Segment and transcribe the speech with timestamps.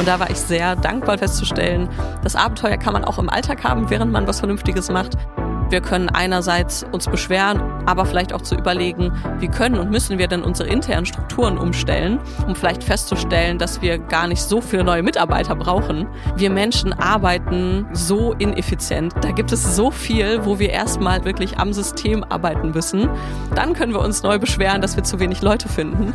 [0.00, 1.86] Und da war ich sehr dankbar festzustellen,
[2.22, 5.18] das Abenteuer kann man auch im Alltag haben, während man was Vernünftiges macht.
[5.68, 10.26] Wir können einerseits uns beschweren, aber vielleicht auch zu überlegen, wie können und müssen wir
[10.26, 15.02] denn unsere internen Strukturen umstellen, um vielleicht festzustellen, dass wir gar nicht so viele neue
[15.02, 16.08] Mitarbeiter brauchen.
[16.34, 19.12] Wir Menschen arbeiten so ineffizient.
[19.20, 23.10] Da gibt es so viel, wo wir erstmal wirklich am System arbeiten müssen.
[23.54, 26.14] Dann können wir uns neu beschweren, dass wir zu wenig Leute finden.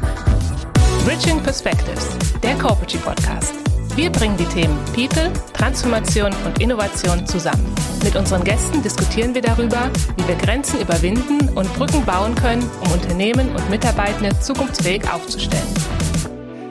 [1.06, 3.75] Bridging Perspectives, der Corporate Podcast.
[3.96, 7.74] Wir bringen die Themen People, Transformation und Innovation zusammen.
[8.04, 12.92] Mit unseren Gästen diskutieren wir darüber, wie wir Grenzen überwinden und Brücken bauen können, um
[12.92, 15.64] Unternehmen und Mitarbeitende zukunftsfähig aufzustellen.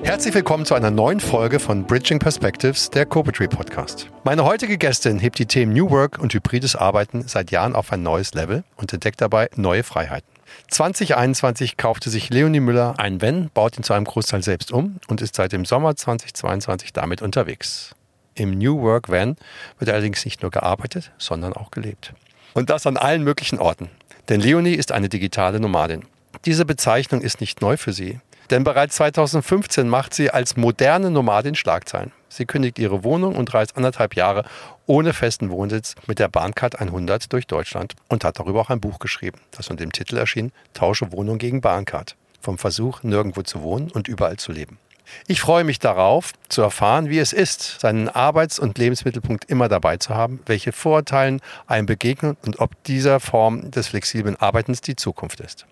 [0.03, 4.11] Herzlich willkommen zu einer neuen Folge von Bridging Perspectives, der Copetry Podcast.
[4.25, 8.03] Meine heutige Gästin hebt die Themen New Work und hybrides Arbeiten seit Jahren auf ein
[8.03, 10.34] neues Level und entdeckt dabei neue Freiheiten.
[10.71, 15.21] 2021 kaufte sich Leonie Müller ein Van, baut ihn zu einem Großteil selbst um und
[15.21, 17.95] ist seit dem Sommer 2022 damit unterwegs.
[18.35, 19.37] Im New Work Van
[19.79, 22.13] wird allerdings nicht nur gearbeitet, sondern auch gelebt.
[22.53, 23.91] Und das an allen möglichen Orten.
[24.29, 26.05] Denn Leonie ist eine digitale Nomadin.
[26.45, 28.21] Diese Bezeichnung ist nicht neu für sie.
[28.51, 32.13] Denn bereits 2015 macht sie als moderne Nomadin Schlagzeilen.
[32.29, 34.45] Sie kündigt ihre Wohnung und reist anderthalb Jahre
[34.87, 38.99] ohne festen Wohnsitz mit der Bahncard 100 durch Deutschland und hat darüber auch ein Buch
[38.99, 42.17] geschrieben, das unter dem Titel erschien Tausche Wohnung gegen Bahncard.
[42.41, 44.79] Vom Versuch, nirgendwo zu wohnen und überall zu leben.
[45.27, 49.97] Ich freue mich darauf, zu erfahren, wie es ist, seinen Arbeits- und Lebensmittelpunkt immer dabei
[49.97, 55.41] zu haben, welche Vorurteilen einem begegnen und ob dieser Form des flexiblen Arbeitens die Zukunft
[55.41, 55.67] ist.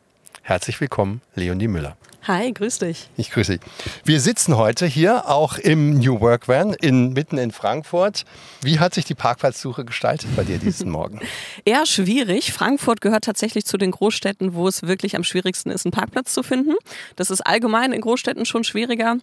[0.45, 1.97] Herzlich willkommen, Leonie Müller.
[2.25, 3.09] Hi, grüß dich.
[3.17, 3.71] Ich grüße dich.
[4.05, 8.25] Wir sitzen heute hier auch im New Work Van in, mitten in Frankfurt.
[8.61, 11.21] Wie hat sich die Parkplatzsuche gestaltet bei dir diesen Morgen?
[11.65, 12.53] Eher schwierig.
[12.53, 16.43] Frankfurt gehört tatsächlich zu den Großstädten, wo es wirklich am schwierigsten ist, einen Parkplatz zu
[16.43, 16.75] finden.
[17.15, 19.19] Das ist allgemein in Großstädten schon schwieriger.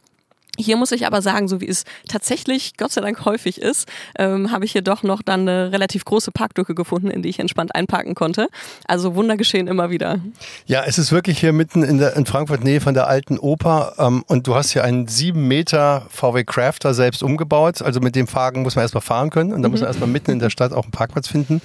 [0.59, 4.52] Hier muss ich aber sagen, so wie es tatsächlich Gott sei Dank häufig ist, ähm,
[4.52, 7.73] habe ich hier doch noch dann eine relativ große Parklücke gefunden, in die ich entspannt
[7.73, 8.49] einparken konnte.
[8.85, 10.19] Also Wunder geschehen immer wieder.
[10.66, 13.94] Ja, es ist wirklich hier mitten in, der, in Frankfurt Nähe von der alten Oper
[13.97, 17.81] ähm, und du hast hier einen sieben Meter VW Crafter selbst umgebaut.
[17.81, 19.72] Also mit dem Fahren muss man erstmal fahren können und da mhm.
[19.72, 21.61] muss man erstmal mitten in der Stadt auch einen Parkplatz finden.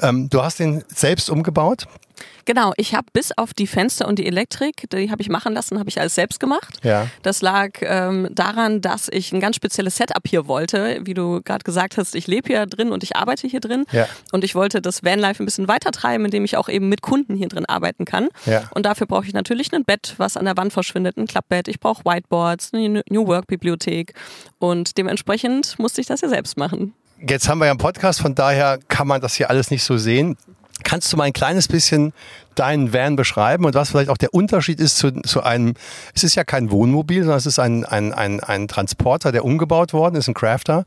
[0.00, 1.86] Ähm, du hast den selbst umgebaut?
[2.44, 5.78] Genau, ich habe bis auf die Fenster und die Elektrik, die habe ich machen lassen,
[5.78, 6.78] habe ich alles selbst gemacht.
[6.82, 7.06] Ja.
[7.22, 11.00] Das lag ähm, daran, dass ich ein ganz spezielles Setup hier wollte.
[11.02, 13.84] Wie du gerade gesagt hast, ich lebe hier drin und ich arbeite hier drin.
[13.92, 14.08] Ja.
[14.32, 17.36] Und ich wollte das Vanlife ein bisschen weiter treiben, indem ich auch eben mit Kunden
[17.36, 18.28] hier drin arbeiten kann.
[18.46, 18.64] Ja.
[18.74, 21.68] Und dafür brauche ich natürlich ein Bett, was an der Wand verschwindet, ein Klappbett.
[21.68, 24.14] Ich brauche Whiteboards, eine New Work Bibliothek.
[24.58, 26.94] Und dementsprechend musste ich das ja selbst machen.
[27.24, 29.96] Jetzt haben wir ja einen Podcast, von daher kann man das hier alles nicht so
[29.96, 30.36] sehen.
[30.82, 32.12] Kannst du mal ein kleines bisschen
[32.54, 35.74] deinen Van beschreiben und was vielleicht auch der Unterschied ist zu, zu einem,
[36.14, 39.92] es ist ja kein Wohnmobil, sondern es ist ein, ein, ein, ein Transporter, der umgebaut
[39.92, 40.84] worden ist, ein Crafter.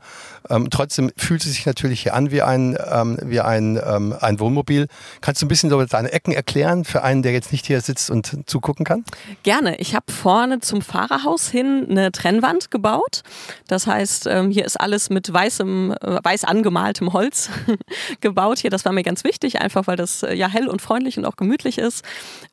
[0.48, 4.40] Ähm, trotzdem fühlt es sich natürlich hier an wie ein, ähm, wie ein, ähm, ein
[4.40, 4.86] Wohnmobil.
[5.20, 8.10] Kannst du ein bisschen so deine Ecken erklären für einen, der jetzt nicht hier sitzt
[8.10, 9.04] und zugucken kann?
[9.42, 9.76] Gerne.
[9.76, 13.22] Ich habe vorne zum Fahrerhaus hin eine Trennwand gebaut.
[13.68, 17.50] Das heißt, ähm, hier ist alles mit weißem, äh, weiß angemaltem Holz
[18.20, 18.70] gebaut hier.
[18.70, 21.36] Das war mir ganz wichtig, einfach weil das äh, ja hell und freundlich und auch
[21.36, 22.04] gemütlich gemütlich ist.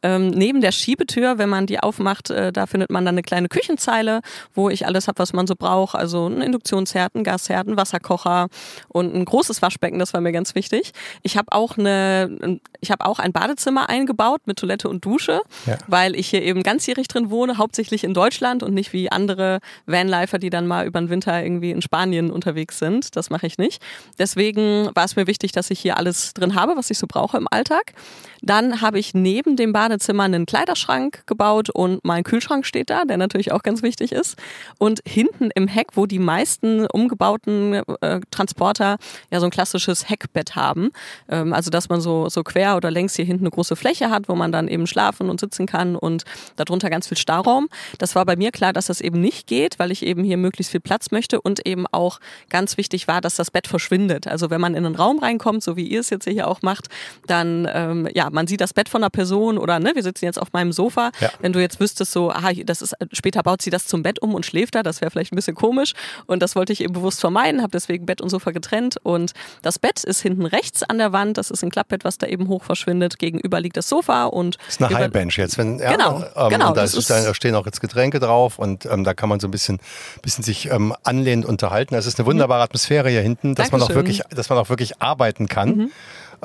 [0.02, 3.47] Ähm, neben der Schiebetür, wenn man die aufmacht, äh, da findet man dann eine kleine
[3.50, 4.22] Küchenzeile,
[4.53, 5.96] wo ich alles habe, was man so braucht.
[5.96, 8.47] Also ein Induktionsherd, ein Gasherd, ein Wasserkocher
[8.88, 10.92] und ein großes Waschbecken, das war mir ganz wichtig.
[11.22, 15.78] Ich habe auch eine, ich habe auch ein Badezimmer eingebaut mit Toilette und Dusche, ja.
[15.88, 20.40] weil ich hier eben ganzjährig drin wohne, hauptsächlich in Deutschland und nicht wie andere Vanlifer,
[20.40, 23.16] die dann mal über den Winter irgendwie in Spanien unterwegs sind.
[23.16, 23.81] Das mache ich nicht.
[24.18, 27.38] Deswegen war es mir wichtig, dass ich hier alles drin habe, was ich so brauche
[27.38, 27.94] im Alltag.
[28.42, 33.18] Dann habe ich neben dem Badezimmer einen Kleiderschrank gebaut und mein Kühlschrank steht da, der
[33.18, 34.38] natürlich auch ganz wichtig ist.
[34.78, 38.98] Und hinten im Heck, wo die meisten umgebauten äh, Transporter
[39.31, 40.92] ja so ein klassisches Heckbett haben,
[41.30, 44.30] ähm, also dass man so, so quer oder längs hier hinten eine große Fläche hat,
[44.30, 46.24] wo man dann eben schlafen und sitzen kann und
[46.56, 47.70] darunter ganz viel Stauraum.
[47.98, 50.72] Das war bei mir klar, dass das eben nicht geht, weil ich eben hier möglichst
[50.72, 52.19] viel Platz möchte und eben auch
[52.50, 54.28] ganz wichtig war, dass das Bett verschwindet.
[54.28, 56.88] Also wenn man in einen Raum reinkommt, so wie ihr es jetzt hier auch macht,
[57.28, 60.39] dann ähm, ja, man sieht das Bett von einer Person oder ne, wir sitzen jetzt
[60.39, 61.12] auf meinem Sofa.
[61.19, 61.30] Ja.
[61.39, 64.33] Wenn du jetzt wüsstest, so, aha, das ist, später baut sie das zum Bett um
[64.33, 65.94] und schläft da, das wäre vielleicht ein bisschen komisch.
[66.25, 68.97] Und das wollte ich eben bewusst vermeiden, habe deswegen Bett und Sofa getrennt.
[69.03, 72.27] Und das Bett ist hinten rechts an der Wand, das ist ein Klappbett, was da
[72.27, 73.19] eben hoch verschwindet.
[73.19, 74.57] Gegenüber liegt das Sofa und.
[74.57, 76.69] Das ist eine Highbench jetzt, wenn, ja, genau, ähm, genau.
[76.69, 79.47] Und da, ist, da, stehen auch jetzt Getränke drauf und ähm, da kann man so
[79.47, 79.79] ein bisschen,
[80.21, 81.95] bisschen sich ähm, anlehnend unterhalten.
[81.95, 85.01] Es ist eine wunderbare Atmosphäre hier hinten, dass man auch wirklich, dass man auch wirklich
[85.01, 85.75] arbeiten kann.
[85.75, 85.91] Mhm.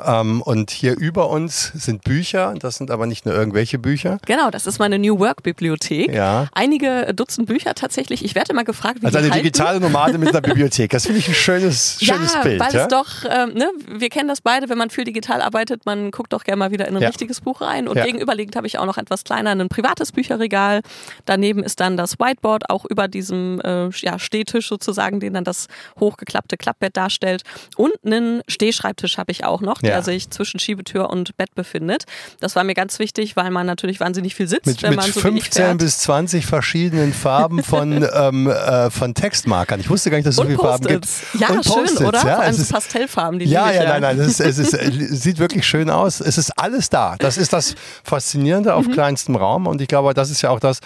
[0.05, 2.53] Ähm, und hier über uns sind Bücher.
[2.59, 4.17] Das sind aber nicht nur irgendwelche Bücher.
[4.25, 6.13] Genau, das ist meine New Work Bibliothek.
[6.13, 6.47] Ja.
[6.53, 8.23] Einige Dutzend Bücher tatsächlich.
[8.23, 10.91] Ich werde immer gefragt, wie Also eine digitale Nomade mit einer Bibliothek.
[10.91, 12.59] Das finde ich ein schönes, schönes ja, Bild.
[12.59, 12.81] weil ja?
[12.83, 16.33] es doch, ähm, ne, wir kennen das beide, wenn man viel digital arbeitet, man guckt
[16.33, 17.07] doch gerne mal wieder in ein Ja.
[17.09, 17.87] richtiges Buch rein.
[17.87, 18.05] Und Ja.
[18.05, 20.81] gegenüberliegend habe ich auch noch etwas kleiner ein privates Bücherregal.
[21.25, 25.67] Daneben ist dann das Whiteboard auch über diesem äh, ja, Stehtisch sozusagen, den dann das
[25.99, 27.43] hochgeklappte Klappbett darstellt.
[27.75, 29.95] Und einen Stehschreibtisch habe ich auch noch, Ja.
[29.95, 32.05] der sich zwischen Schiebetür und Bett befindet.
[32.39, 35.11] Das war mir ganz wichtig, weil man natürlich wahnsinnig viel sitzt, mit, wenn mit man
[35.11, 35.77] so wie ich 15 fährt.
[35.79, 39.79] bis 20 verschiedenen Farben von, ähm, äh, von Textmarkern.
[39.79, 41.07] Ich wusste gar nicht, dass es so viele Farben gibt.
[41.39, 42.19] Ja, und schön, oder?
[42.25, 44.91] Ja, Vor allem ist, Pastellfarben, die ja, ja, nein, nein, es, ist, es ist, äh,
[44.91, 46.19] sieht wirklich schön aus.
[46.21, 47.15] Es ist alles da.
[47.19, 48.75] Das ist das Faszinierende Mhm.
[48.75, 49.67] auf kleinstem Raum.
[49.67, 50.79] Und ich glaube, das ist ja auch das,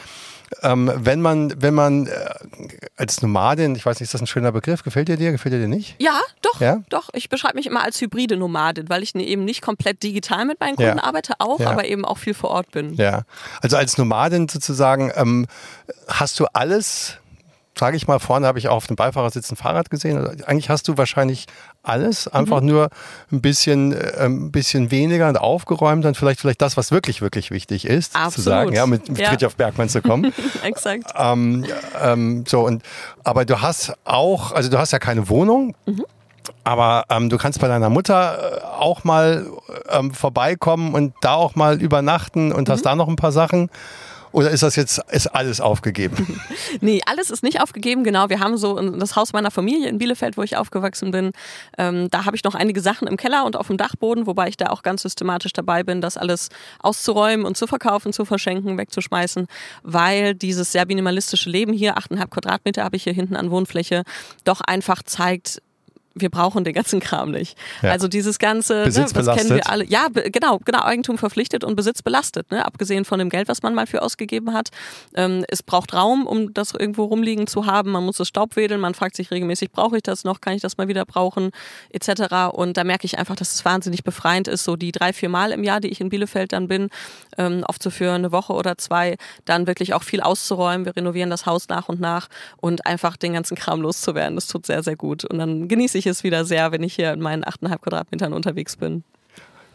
[0.62, 2.12] ähm, wenn man, wenn man äh,
[2.98, 4.84] als Nomadin, ich weiß nicht, ist das ein schöner Begriff?
[4.84, 5.32] Gefällt dir dir?
[5.32, 5.96] Gefällt dir dir nicht?
[6.00, 6.82] Ja, doch, Ja?
[6.90, 7.10] doch.
[7.14, 10.60] Ich beschreibe mich immer als hybride Nomadin, weil ich ne- eben nicht komplett digital mit
[10.60, 11.04] meinen Kunden Ja.
[11.04, 11.72] arbeite, auch, Ja.
[11.72, 12.94] aber eben auch viel vor Ort bin.
[12.96, 13.24] Ja.
[13.62, 15.48] Also als Nomadin sozusagen, ähm,
[16.08, 17.18] hast du alles,
[17.78, 20.18] sage ich mal, vorne habe ich auch auf dem Beifahrersitz ein Fahrrad gesehen.
[20.18, 21.48] Also eigentlich hast du wahrscheinlich
[21.82, 22.68] alles, einfach Mhm.
[22.68, 22.90] nur
[23.32, 27.50] ein bisschen, äh, ein bisschen weniger und aufgeräumt und vielleicht, vielleicht das, was wirklich, wirklich
[27.52, 28.46] wichtig ist, zu Absolut.
[28.46, 29.30] sagen, ja, mit, mit Ja.
[29.30, 30.32] Fritjof Bergmann zu kommen.
[30.64, 31.12] Exakt.
[31.18, 31.66] ähm,
[32.02, 32.84] ähm, so und,
[33.24, 35.76] aber du hast auch, also du hast ja keine Wohnung.
[35.86, 36.06] Mhm.
[36.66, 39.46] Aber ähm, du kannst bei deiner Mutter äh, auch mal
[39.90, 42.72] ähm, vorbeikommen und da auch mal übernachten und Mhm.
[42.72, 43.70] hast da noch ein paar Sachen.
[44.34, 46.42] Oder ist das jetzt ist alles aufgegeben?
[46.82, 48.04] Nee, alles ist nicht aufgegeben.
[48.04, 51.32] Genau, wir haben so das Haus meiner Familie in Bielefeld, wo ich aufgewachsen bin.
[51.78, 54.58] Ähm, da habe ich noch einige Sachen im Keller und auf dem Dachboden, wobei ich
[54.58, 56.50] da auch ganz systematisch dabei bin, das alles
[56.80, 59.46] auszuräumen und zu verkaufen, zu verschenken, wegzuschmeißen,
[59.84, 64.04] weil dieses sehr minimalistische Leben hier, 8,5 Quadratmeter habe ich hier hinten an Wohnfläche,
[64.44, 65.62] doch einfach zeigt,
[66.16, 67.58] wir brauchen den ganzen Kram nicht.
[67.82, 67.92] Ja.
[67.92, 69.48] Also dieses ganze, ne, das Besitzbelastet.
[69.48, 69.86] kennen wir alle.
[69.86, 72.52] Ja, genau, genau, Eigentum verpflichtet und Besitz belastet.
[72.52, 72.66] Ne?
[72.66, 74.70] Abgesehen von dem Geld, was man mal für ausgegeben hat.
[75.16, 77.92] Ähm, es braucht Raum, um das irgendwo rumliegen zu haben.
[77.92, 78.80] Man muss das Staub wedeln.
[78.80, 80.40] Man fragt sich regelmäßig, brauche ich das noch?
[80.40, 81.50] Kann ich das mal wieder brauchen?
[81.90, 82.10] Etc.
[82.52, 85.52] Und da merke ich einfach, dass es wahnsinnig befreiend ist, so die drei, vier Mal
[85.52, 86.90] im Jahr, die ich in Bielefeld dann bin,
[87.38, 90.86] ähm, oft so für eine Woche oder zwei, dann wirklich auch viel auszuräumen.
[90.86, 92.28] Wir renovieren das Haus nach und nach
[92.58, 94.36] und einfach den ganzen Kram loszuwerden.
[94.36, 95.26] Das tut sehr, sehr gut.
[95.26, 98.76] Und dann genieße ich es wieder sehr, wenn ich hier in meinen 8,5 Quadratmetern unterwegs
[98.76, 99.04] bin.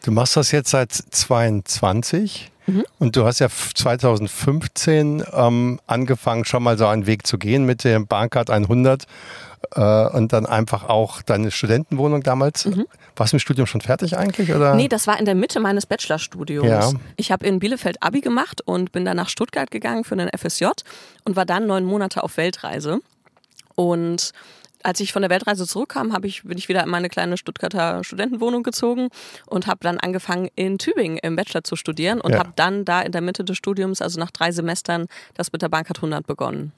[0.03, 2.85] Du machst das jetzt seit 22 Mhm.
[2.99, 7.65] und du hast ja f- 2015 ähm, angefangen, schon mal so einen Weg zu gehen
[7.65, 9.05] mit dem Bahncard 100
[9.71, 12.65] äh, und dann einfach auch deine Studentenwohnung damals.
[12.65, 14.53] Warst du mit dem Studium schon fertig eigentlich?
[14.53, 14.71] Oder?
[14.73, 14.77] Mhm.
[14.77, 16.67] Nee, das war in der Mitte meines Bachelorstudiums.
[16.67, 16.91] Ja.
[17.15, 20.65] Ich habe in Bielefeld Abi gemacht und bin dann nach Stuttgart gegangen für einen FSJ
[21.25, 22.99] und war dann neun Monate auf Weltreise.
[23.75, 24.31] Und
[24.83, 28.03] als ich von der Weltreise zurückkam, hab ich, bin ich wieder in meine kleine Stuttgarter
[28.03, 29.09] Studentenwohnung gezogen
[29.47, 32.39] und habe dann angefangen in Tübingen im Bachelor zu studieren und Ja.
[32.39, 35.69] habe dann da in der Mitte des Studiums, also nach drei Semestern, das mit der
[35.69, 36.71] Bankart 100 begonnen.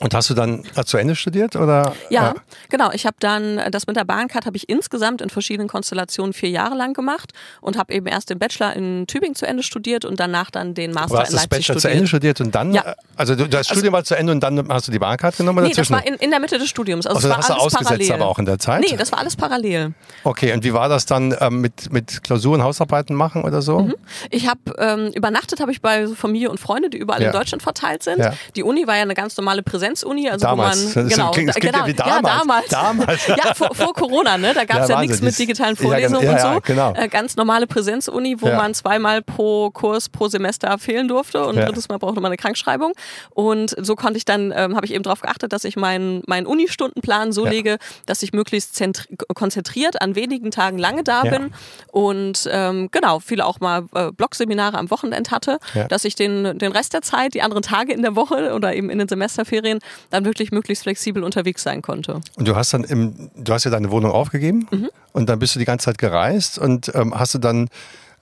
[0.00, 1.56] Und hast du dann äh, zu Ende studiert?
[1.56, 1.92] Oder?
[2.10, 2.90] Ja, Ah, genau.
[2.92, 6.50] Ich habe dann äh, das mit der Bahncard habe ich insgesamt in verschiedenen Konstellationen vier
[6.50, 10.20] Jahre lang gemacht und habe eben erst den Bachelor in Tübingen zu Ende studiert und
[10.20, 11.80] danach dann den Du Master hast in das Leipzig Bachelor studiert.
[11.80, 12.82] zu Ende studiert und dann, Ja.
[12.82, 15.58] äh, also du, das Studium war zu Ende und dann hast du die Bahncard genommen
[15.58, 17.06] oder Nee, das war in, in der Mitte des Studiums.
[17.06, 18.12] Also, Also war hast du alles ausgesetzt parallel.
[18.12, 18.84] aber auch in der Zeit?
[18.88, 19.94] Nee, das war alles parallel.
[20.24, 23.80] Okay, und wie war das dann ähm, mit, mit Klausuren, Hausarbeiten machen oder so?
[23.80, 23.94] Mhm.
[24.30, 27.28] Ich habe ähm, übernachtet habe ich bei Familie und Freunde, die überall Ja.
[27.28, 28.18] in Deutschland verteilt sind.
[28.18, 28.32] Ja.
[28.54, 30.94] Die Uni war ja eine ganz normale Präsenzuni, also Damals.
[30.96, 32.22] wo man genau, klingt- da- genau, wie damals.
[32.26, 32.68] Ja, damals.
[32.68, 33.26] Damals.
[33.26, 34.52] ja, vor, vor Corona, ne?
[34.54, 35.88] Da gab es Ja, ja, nichts mit digitalen genau.
[35.90, 36.60] Vorlesungen Ja, und ja, so.
[36.62, 36.92] genau.
[36.94, 41.88] Äh, ganz normale Präsenzuni, wo man zweimal pro Kurs, pro Semester fehlen durfte und drittes
[41.88, 42.92] Mal brauchte man eine Krankschreibung.
[43.30, 46.46] Und so konnte ich dann, ähm, habe ich eben darauf geachtet, dass ich meinen meinen
[46.46, 51.52] Uni-Stundenplan so lege, dass ich möglichst zentri- konzentriert an wenigen Tagen lange da bin
[51.92, 56.72] und ähm, genau, viele auch mal äh, Blogseminare am Wochenende hatte, dass ich den, den
[56.72, 59.67] Rest der Zeit, die anderen Tage in der Woche oder eben in den Semesterferien
[60.10, 62.20] dann wirklich möglichst flexibel unterwegs sein konnte.
[62.36, 64.90] Und du hast dann im, du hast ja deine Wohnung aufgegeben Mhm.
[65.12, 67.68] und dann bist du die ganze Zeit gereist und ähm, hast du dann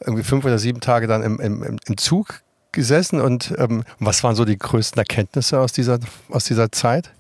[0.00, 2.40] irgendwie fünf oder sieben Tage dann im, im, im- im Zug
[2.72, 5.98] gesessen und ähm, was waren so die größten Erkenntnisse aus dieser,
[6.30, 7.10] aus dieser Zeit?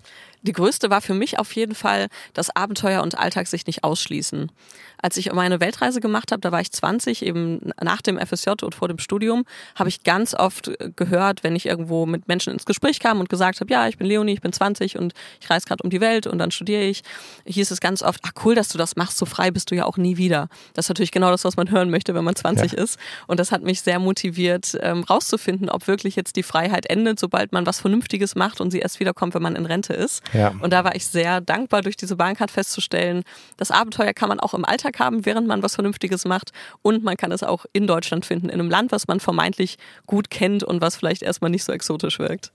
[0.42, 4.52] Die größte war für mich auf jeden Fall, dass Abenteuer und Alltag sich nicht ausschließen.
[5.00, 8.74] Als ich meine Weltreise gemacht habe, da war ich 20, eben nach dem FSJ und
[8.74, 13.00] vor dem Studium, habe ich ganz oft gehört, wenn ich irgendwo mit Menschen ins Gespräch
[13.00, 15.82] kam und gesagt habe, ja, ich bin Leonie, ich bin 20 und ich reise gerade
[15.82, 17.02] um die Welt und dann studiere ich,
[17.46, 19.84] hieß es ganz oft, ach cool, dass du das machst, so frei bist du ja
[19.84, 20.48] auch nie wieder.
[20.74, 22.82] Das ist natürlich genau das, was man hören möchte, wenn man 20 Ja.
[22.82, 22.98] ist.
[23.26, 27.52] Und das hat mich sehr motiviert, ähm, rauszufinden, ob wirklich jetzt die Freiheit endet, sobald
[27.52, 30.22] man was Vernünftiges macht und sie erst wiederkommt, wenn man in Rente ist.
[30.32, 30.54] Ja.
[30.60, 33.22] Und da war ich sehr dankbar, durch diese Bahncard festzustellen,
[33.56, 36.52] das Abenteuer kann man auch im Alltag Alltag haben, während man was Vernünftiges macht.
[36.82, 39.76] Und man kann es auch in Deutschland finden, in einem Land, was man vermeintlich
[40.06, 42.52] gut kennt und was vielleicht erstmal nicht so exotisch wirkt.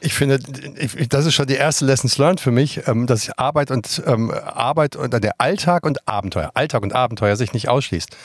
[0.00, 4.02] Ich finde, das ist schon die erste Lessons learned für mich, ähm, dass Arbeit und
[4.06, 8.16] ähm, Arbeit und der Alltag und Abenteuer, Alltag und Abenteuer sich nicht ausschließt.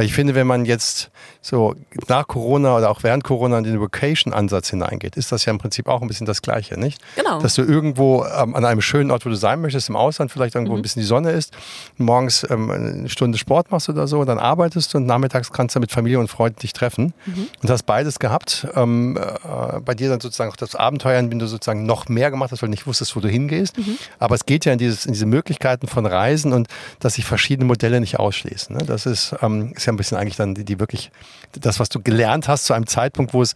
[0.00, 1.10] Weil ich finde, wenn man jetzt
[1.42, 1.74] so
[2.08, 5.88] nach Corona oder auch während Corona in den Vocation-Ansatz hineingeht, ist das ja im Prinzip
[5.88, 7.02] auch ein bisschen das Gleiche, nicht?
[7.16, 7.38] Genau.
[7.38, 10.54] Dass du irgendwo ähm, an einem schönen Ort, wo du sein möchtest, im Ausland vielleicht
[10.54, 10.78] irgendwo mhm.
[10.78, 11.52] ein bisschen die Sonne ist,
[11.98, 15.80] morgens ähm, eine Stunde Sport machst oder so, dann arbeitest du und nachmittags kannst du
[15.80, 17.12] mit Familie und Freunden dich treffen.
[17.26, 17.48] Mhm.
[17.62, 18.66] Und hast beides gehabt.
[18.74, 22.52] Ähm, äh, bei dir dann sozusagen auch das Abenteuer, wenn du sozusagen noch mehr gemacht
[22.52, 23.76] hast, weil du nicht wusstest, wo du hingehst.
[23.76, 23.98] Mhm.
[24.18, 26.68] Aber es geht ja in, dieses, in diese Möglichkeiten von Reisen und
[27.00, 28.74] dass sich verschiedene Modelle nicht ausschließen.
[28.74, 28.84] Ne?
[28.86, 31.10] Das ist, ähm, ist ja ein bisschen eigentlich dann die, die wirklich,
[31.52, 33.54] das, was du gelernt hast zu einem Zeitpunkt, wo es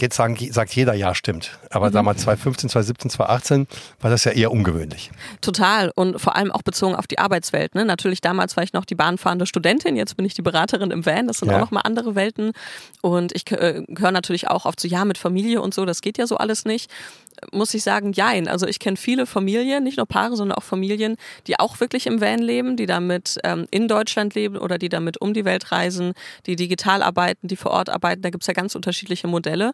[0.00, 1.58] jetzt sagen, sagt jeder, ja, stimmt.
[1.70, 1.94] Aber mhm.
[1.94, 3.66] damals 2015, 2017, 2018
[4.00, 5.10] war das ja eher ungewöhnlich.
[5.40, 5.92] Total.
[5.94, 7.74] Und vor allem auch bezogen auf die Arbeitswelt.
[7.74, 7.84] Ne?
[7.84, 11.26] Natürlich damals war ich noch die bahnfahrende Studentin, jetzt bin ich die Beraterin im Van.
[11.26, 11.56] Das sind ja.
[11.56, 12.52] auch nochmal andere Welten.
[13.00, 16.18] Und ich äh, höre natürlich auch oft so, ja, mit Familie und so, das geht
[16.18, 16.90] ja so alles nicht
[17.52, 18.48] muss ich sagen, jein.
[18.48, 21.16] Also ich kenne viele Familien, nicht nur Paare, sondern auch Familien,
[21.46, 25.20] die auch wirklich im Van leben, die damit ähm, in Deutschland leben oder die damit
[25.20, 26.12] um die Welt reisen,
[26.46, 28.22] die digital arbeiten, die vor Ort arbeiten.
[28.22, 29.72] Da gibt es ja ganz unterschiedliche Modelle.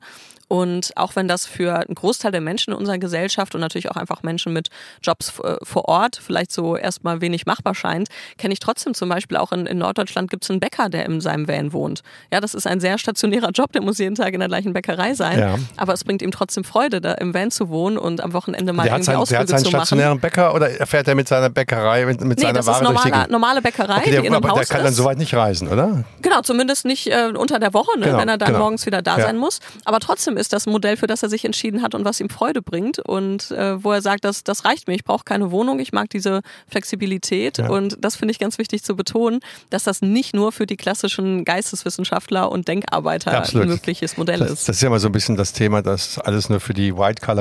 [0.48, 3.96] Und auch wenn das für einen Großteil der Menschen in unserer Gesellschaft und natürlich auch
[3.96, 4.68] einfach Menschen mit
[5.02, 9.38] Jobs äh, vor Ort vielleicht so erstmal wenig machbar scheint, kenne ich trotzdem zum Beispiel
[9.38, 12.02] auch in, in Norddeutschland gibt es einen Bäcker, der in seinem Van wohnt.
[12.30, 15.14] Ja, das ist ein sehr stationärer Job, der muss jeden Tag in der gleichen Bäckerei
[15.14, 15.38] sein.
[15.38, 15.58] Ja.
[15.76, 18.84] Aber es bringt ihm trotzdem Freude, da im Van zu wohnen und am Wochenende mal
[18.84, 22.06] der irgendwie hat sein, Der hat seinen stationären Bäcker oder fährt er mit seiner Bäckerei,
[22.06, 23.32] mit, mit nee, seiner das Ware ist normale, die...
[23.32, 25.68] normale Bäckerei, okay, der, die in einem aber Haus der kann dann soweit nicht reisen,
[25.68, 26.04] oder?
[26.22, 28.60] Genau, zumindest nicht äh, unter der Woche, ne, genau, wenn er dann genau.
[28.60, 29.24] morgens wieder da ja.
[29.24, 29.60] sein muss.
[29.84, 32.28] Aber trotzdem ist das ein Modell, für das er sich entschieden hat und was ihm
[32.28, 35.78] Freude bringt und äh, wo er sagt, das, das reicht mir, ich brauche keine Wohnung,
[35.78, 37.68] ich mag diese Flexibilität ja.
[37.68, 39.40] und das finde ich ganz wichtig zu betonen,
[39.70, 43.66] dass das nicht nur für die klassischen Geisteswissenschaftler und Denkarbeiter Absolut.
[43.66, 44.68] ein mögliches Modell das, ist.
[44.68, 46.96] Das ist ja immer so ein bisschen das Thema, dass alles nur für die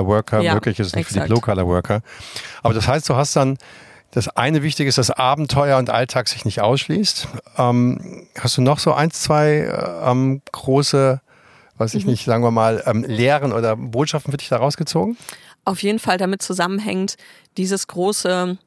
[0.08, 1.14] White-Collar-Worker ja, möglich ist und exakt.
[1.14, 2.02] für die Blue-Collar-Worker.
[2.64, 3.58] Aber das heißt, du hast dann
[4.12, 7.28] das eine Wichtige ist, dass Abenteuer und Alltag sich nicht ausschließt.
[7.58, 11.22] Ähm, hast du noch so eins, zwei äh, ähm, große
[11.82, 12.12] weiß ich mhm.
[12.12, 15.18] nicht, sagen wir mal, ähm, Lehren oder Botschaften für dich da rausgezogen?
[15.66, 17.18] Auf jeden Fall damit zusammenhängt
[17.58, 18.58] dieses große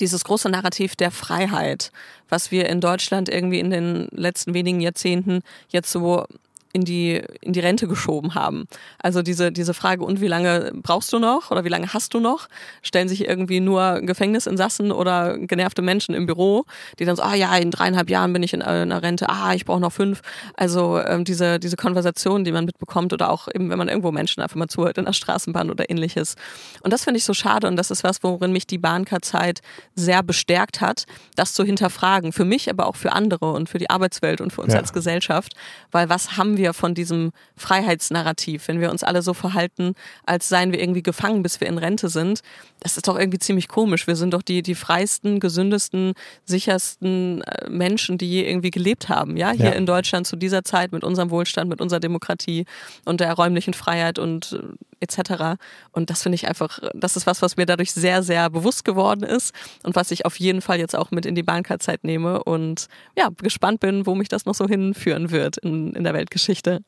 [0.00, 1.92] dieses große Narrativ der Freiheit,
[2.28, 6.26] was wir in Deutschland irgendwie in den letzten wenigen Jahrzehnten jetzt so
[6.74, 8.66] in die, in die Rente geschoben haben.
[8.98, 12.20] Also diese, diese Frage, und wie lange brauchst du noch oder wie lange hast du
[12.20, 12.48] noch,
[12.82, 16.64] stellen sich irgendwie nur Gefängnisinsassen oder genervte Menschen im Büro,
[16.98, 19.64] die dann so, ah ja, in dreieinhalb Jahren bin ich in einer Rente, ah, ich
[19.64, 20.20] brauche noch fünf.
[20.54, 24.42] Also ähm, diese, diese Konversation, die man mitbekommt oder auch eben, wenn man irgendwo Menschen
[24.42, 26.34] einfach mal zuhört in der Straßenbahn oder ähnliches.
[26.82, 29.60] Und das finde ich so schade und das ist was, worin mich die Bahncard-Zeit
[29.94, 31.04] sehr bestärkt hat,
[31.36, 32.32] das zu hinterfragen.
[32.32, 34.80] Für mich, aber auch für andere und für die Arbeitswelt und für uns ja.
[34.80, 35.52] als Gesellschaft.
[35.92, 39.94] Weil was haben wir wir von diesem Freiheitsnarrativ, wenn wir uns alle so verhalten,
[40.26, 42.40] als seien wir irgendwie gefangen, bis wir in Rente sind.
[42.84, 44.06] Das ist doch irgendwie ziemlich komisch.
[44.06, 46.12] Wir sind doch die, die freisten, gesündesten,
[46.44, 49.38] sichersten äh, Menschen, die je irgendwie gelebt haben.
[49.38, 49.72] Ja, hier ja.
[49.72, 52.66] in Deutschland zu dieser Zeit mit unserem Wohlstand, mit unserer Demokratie
[53.06, 55.58] und der räumlichen Freiheit und äh, etc.
[55.92, 59.22] Und das finde ich einfach, das ist was, was mir dadurch sehr, sehr bewusst geworden
[59.22, 62.88] ist und was ich auf jeden Fall jetzt auch mit in die Bahncard-Zeit nehme und
[63.16, 66.80] ja, gespannt bin, wo mich das noch so hinführen wird in, in der Weltgeschichte.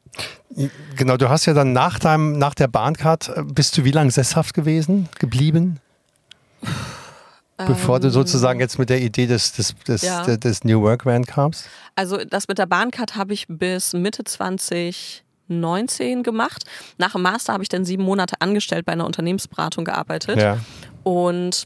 [0.96, 4.10] Genau, du hast ja dann nach deinem, nach der Bahncard, äh, bist du wie lange
[4.10, 5.80] sesshaft gewesen, geblieben?
[7.56, 10.24] Bevor du sozusagen jetzt mit der Idee des, des, des, ja.
[10.24, 11.68] des New Work Van kamst?
[11.94, 16.64] Also das mit der Bahncard habe ich bis Mitte 20 19 gemacht.
[16.98, 20.40] Nach dem Master habe ich dann sieben Monate angestellt bei einer Unternehmensberatung gearbeitet.
[20.40, 20.58] Ja.
[21.02, 21.64] Und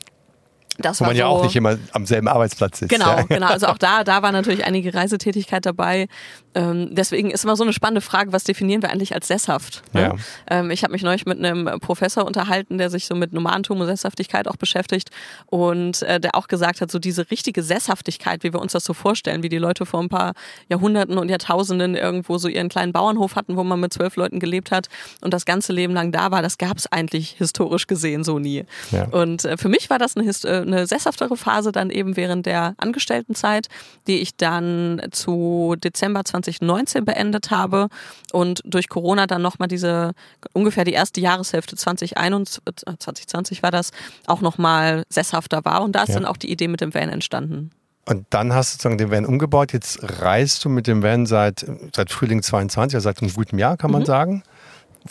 [0.78, 2.90] das Wo man so, ja auch nicht immer am selben Arbeitsplatz sitzt.
[2.90, 3.23] Genau, ja.
[3.23, 3.49] genau.
[3.49, 6.09] Also auch da, da war natürlich einige Reisetätigkeit dabei.
[6.54, 9.83] Ähm, deswegen ist immer so eine spannende Frage, was definieren wir eigentlich als sesshaft?
[9.92, 10.02] Ne?
[10.02, 10.14] Ja.
[10.49, 13.87] Ähm, ich habe mich neulich mit einem Professor unterhalten, der sich so mit Nomadentum und
[13.87, 15.11] Sesshaftigkeit auch beschäftigt
[15.47, 18.95] und äh, der auch gesagt hat, so diese richtige Sesshaftigkeit, wie wir uns das so
[18.95, 20.33] vorstellen, wie die Leute vor ein paar
[20.69, 24.73] Jahrhunderten und Jahrtausenden irgendwo so ihren kleinen Bauernhof hatten, wo man mit zwölf Leuten gelebt
[24.73, 24.88] hat
[25.21, 28.64] und das ganze Leben lang da war, das gab es eigentlich historisch gesehen so nie.
[28.90, 29.04] Ja.
[29.04, 32.75] Und äh, für mich war das eine, äh, eine sesshaftere Phase dann eben während der
[32.78, 33.69] Angestelltenzeit,
[34.09, 37.88] die ich dann zu Dezember 20 2019 beendet habe
[38.32, 40.12] und durch Corona dann nochmal diese
[40.52, 42.62] ungefähr die erste Jahreshälfte 2021,
[42.99, 43.90] 2020 äh, war das,
[44.26, 45.82] auch nochmal sesshafter war.
[45.82, 46.14] Und da ist ja.
[46.16, 47.70] dann auch die Idee mit dem Van entstanden.
[48.06, 49.73] Und dann hast du sozusagen den Van umgebaut.
[49.73, 53.76] Jetzt reist du mit dem Van seit, seit Frühling 22, also seit einem guten Jahr,
[53.76, 54.06] kann man mhm.
[54.06, 54.42] sagen.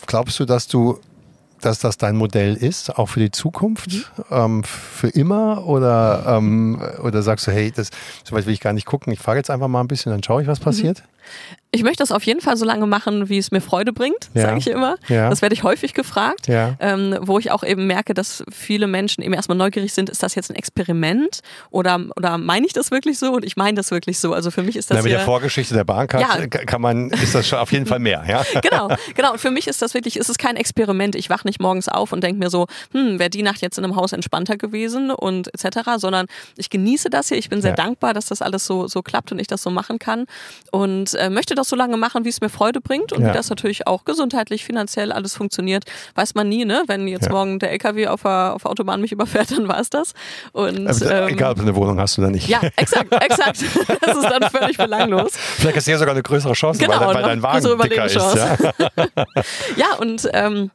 [0.05, 1.00] Glaubst du, dass du
[1.62, 4.24] dass das dein Modell ist, auch für die Zukunft, mhm.
[4.32, 5.66] ähm, für immer?
[5.66, 7.89] Oder, ähm, oder sagst du, hey, das,
[8.24, 10.24] so weit will ich gar nicht gucken, ich frage jetzt einfach mal ein bisschen, dann
[10.24, 11.04] schaue ich, was passiert?
[11.71, 14.41] Ich möchte das auf jeden Fall so lange machen, wie es mir Freude bringt, ja.
[14.41, 14.95] sage ich immer.
[15.07, 15.29] Ja.
[15.29, 16.75] Das werde ich häufig gefragt, ja.
[16.79, 20.33] ähm, wo ich auch eben merke, dass viele Menschen eben erstmal neugierig sind, ist das
[20.33, 23.33] jetzt ein Experiment oder, oder meine ich das wirklich so?
[23.33, 24.33] Und ich meine das wirklich so.
[24.33, 24.97] Also für mich ist das.
[24.97, 28.23] Na, mit der Vorgeschichte der Bahncard kann man, ist das schon auf jeden Fall mehr,
[28.27, 28.43] ja?
[28.61, 29.33] genau, genau.
[29.33, 31.15] Und für mich ist das wirklich, ist es kein Experiment.
[31.15, 33.83] Ich wache nicht morgens auf und denke mir so, hm, wäre die Nacht jetzt in
[33.83, 36.25] einem Haus entspannter gewesen und etc., sondern
[36.57, 37.38] ich genieße das hier.
[37.38, 39.99] Ich bin sehr dankbar, dass das alles so, so klappt und ich das so machen
[39.99, 40.25] kann
[40.71, 43.30] und äh, möchte das so lange machen, wie es mir Freude bringt und ja.
[43.30, 45.84] wie das natürlich auch gesundheitlich, finanziell alles funktioniert,
[46.16, 46.84] weiß man nie, ne?
[46.88, 47.32] Wenn jetzt ja.
[47.32, 50.13] morgen der LKW auf der, auf der Autobahn mich überfährt, dann war es das.
[50.51, 52.48] Und, ähm, egal, ob du eine Wohnung hast oder nicht.
[52.48, 53.60] Ja, exakt, exakt.
[54.01, 55.32] das ist dann völlig belanglos.
[55.36, 58.16] Vielleicht hast du ja sogar eine größere Chance, genau, weil, weil dein Wagen dicker ist.
[58.16, 58.58] Ja,
[59.75, 60.72] ja und ähm,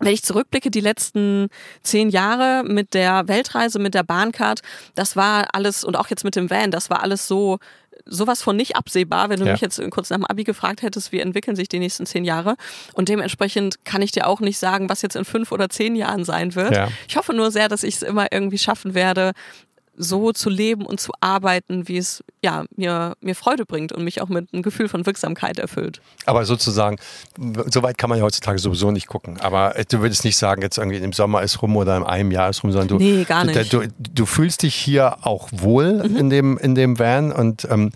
[0.00, 1.48] wenn ich zurückblicke, die letzten
[1.82, 4.62] zehn Jahre mit der Weltreise, mit der Bahncard,
[4.94, 7.58] das war alles, und auch jetzt mit dem Van, das war alles so
[8.06, 9.52] sowas von nicht absehbar, wenn du ja.
[9.52, 12.56] mich jetzt kurz nach dem Abi gefragt hättest, wie entwickeln sich die nächsten zehn Jahre.
[12.94, 16.24] Und dementsprechend kann ich dir auch nicht sagen, was jetzt in fünf oder zehn Jahren
[16.24, 16.74] sein wird.
[16.74, 16.88] Ja.
[17.08, 19.32] Ich hoffe nur sehr, dass ich es immer irgendwie schaffen werde,
[20.00, 24.22] so zu leben und zu arbeiten, wie es ja, mir, mir Freude bringt und mich
[24.22, 26.00] auch mit einem Gefühl von Wirksamkeit erfüllt.
[26.24, 26.96] Aber sozusagen,
[27.66, 29.38] so weit kann man ja heutzutage sowieso nicht gucken.
[29.40, 32.48] Aber du würdest nicht sagen, jetzt irgendwie im Sommer ist rum oder in einem Jahr
[32.48, 33.72] ist rum, sondern du, nee, gar nicht.
[33.72, 36.16] du, du fühlst dich hier auch wohl mhm.
[36.16, 37.90] in, dem, in dem Van und ähm,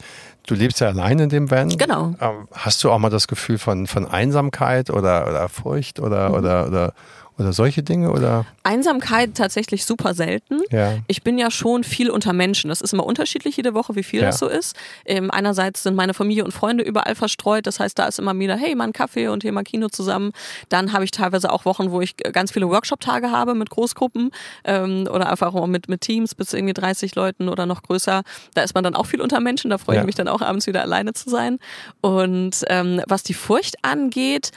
[0.46, 1.70] Du lebst ja allein in dem Van.
[1.70, 2.14] Genau.
[2.20, 6.34] Ähm, hast du auch mal das Gefühl von, von Einsamkeit oder, oder Furcht oder, mhm.
[6.34, 6.92] oder, oder
[7.36, 8.12] oder solche Dinge?
[8.12, 8.46] Oder?
[8.62, 10.60] Einsamkeit tatsächlich super selten.
[10.70, 10.98] Ja.
[11.08, 12.68] Ich bin ja schon viel unter Menschen.
[12.68, 14.26] Das ist immer unterschiedlich jede Woche, wie viel ja.
[14.26, 14.76] das so ist.
[15.04, 17.66] Ähm, einerseits sind meine Familie und Freunde überall verstreut.
[17.66, 20.30] Das heißt, da ist immer wieder, hey, mal ein Kaffee und hier mal Kino zusammen.
[20.68, 24.30] Dann habe ich teilweise auch Wochen, wo ich ganz viele Workshop-Tage habe mit Großgruppen
[24.64, 28.22] ähm, oder einfach auch mit, mit Teams bis irgendwie 30 Leuten oder noch größer.
[28.54, 29.70] Da ist man dann auch viel unter Menschen.
[29.70, 30.02] Da freue ja.
[30.02, 31.58] ich mich dann auch abends wieder alleine zu sein.
[32.00, 34.52] Und ähm, was die Furcht angeht,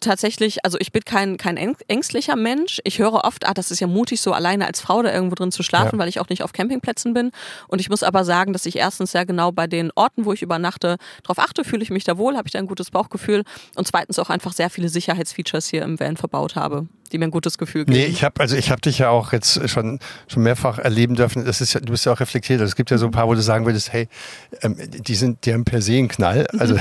[0.00, 2.80] tatsächlich, also ich bin kein, kein ängstlicher Mensch.
[2.84, 5.52] Ich höre oft, ah, das ist ja mutig, so alleine als Frau da irgendwo drin
[5.52, 5.98] zu schlafen, ja.
[5.98, 7.30] weil ich auch nicht auf Campingplätzen bin.
[7.68, 10.42] Und ich muss aber sagen, dass ich erstens sehr genau bei den Orten, wo ich
[10.42, 13.86] übernachte, darauf achte, fühle ich mich da wohl, habe ich da ein gutes Bauchgefühl und
[13.86, 17.58] zweitens auch einfach sehr viele Sicherheitsfeatures hier im Van verbaut habe die mir ein gutes
[17.58, 17.96] Gefühl geben.
[17.96, 21.44] Nee, ich habe also ich habe dich ja auch jetzt schon schon mehrfach erleben dürfen.
[21.44, 22.60] Das ist ja, du bist ja auch reflektiert.
[22.60, 24.08] Also es gibt ja so ein paar, wo du sagen würdest, hey,
[24.62, 26.46] ähm, die sind, die haben per se einen Knall.
[26.58, 26.76] Also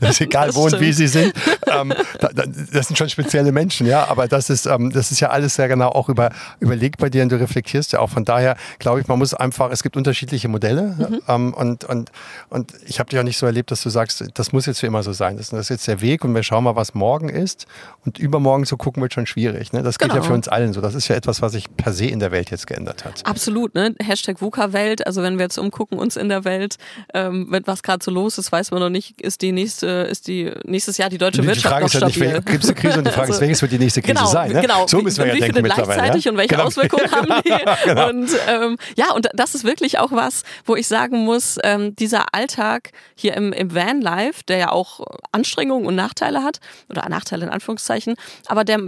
[0.00, 0.82] das ist egal, das wo stimmt.
[0.82, 1.32] und wie sie sind.
[1.66, 4.08] Ähm, da, da, das sind schon spezielle Menschen, ja.
[4.08, 7.22] Aber das ist ähm, das ist ja alles sehr genau auch über, überlegt bei dir
[7.22, 8.10] und du reflektierst ja auch.
[8.10, 9.70] Von daher glaube ich, man muss einfach.
[9.70, 11.20] Es gibt unterschiedliche Modelle mhm.
[11.28, 12.10] ähm, und und
[12.48, 14.86] und ich habe dich auch nicht so erlebt, dass du sagst, das muss jetzt für
[14.86, 15.36] immer so sein.
[15.36, 17.66] Das, das ist jetzt der Weg und wir schauen mal, was morgen ist.
[18.04, 19.72] Und übermorgen zu gucken wird schon schwierig schwierig.
[19.72, 19.82] Ne?
[19.82, 20.14] Das genau.
[20.14, 20.36] geht ja für genau.
[20.36, 20.80] uns allen so.
[20.80, 23.24] Das ist ja etwas, was sich per se in der Welt jetzt geändert hat.
[23.24, 23.74] Absolut.
[23.74, 23.94] Ne?
[24.02, 25.06] Hashtag VUCA-Welt.
[25.06, 26.76] Also wenn wir jetzt umgucken uns in der Welt,
[27.14, 30.52] ähm, was gerade so los ist, weiß man noch nicht, ist die nächste, ist die
[30.64, 32.28] nächstes Jahr die deutsche die Wirtschaft Frage noch ist stabil.
[32.28, 34.02] Ja nicht, gibt es eine Krise und die Frage also, ist, welches wird die nächste
[34.02, 34.52] Krise genau, sein?
[34.52, 34.60] Ne?
[34.60, 34.86] Genau.
[34.86, 36.30] So müssen wir ja denken gleichzeitig ja?
[36.30, 36.64] und welche genau.
[36.64, 37.52] Auswirkungen haben die?
[37.84, 38.08] genau.
[38.08, 42.34] Und ähm, ja, und das ist wirklich auch was, wo ich sagen muss, ähm, dieser
[42.34, 45.00] Alltag hier im, im Vanlife, der ja auch
[45.32, 48.14] Anstrengungen und Nachteile hat, oder Nachteile in Anführungszeichen,
[48.46, 48.80] aber der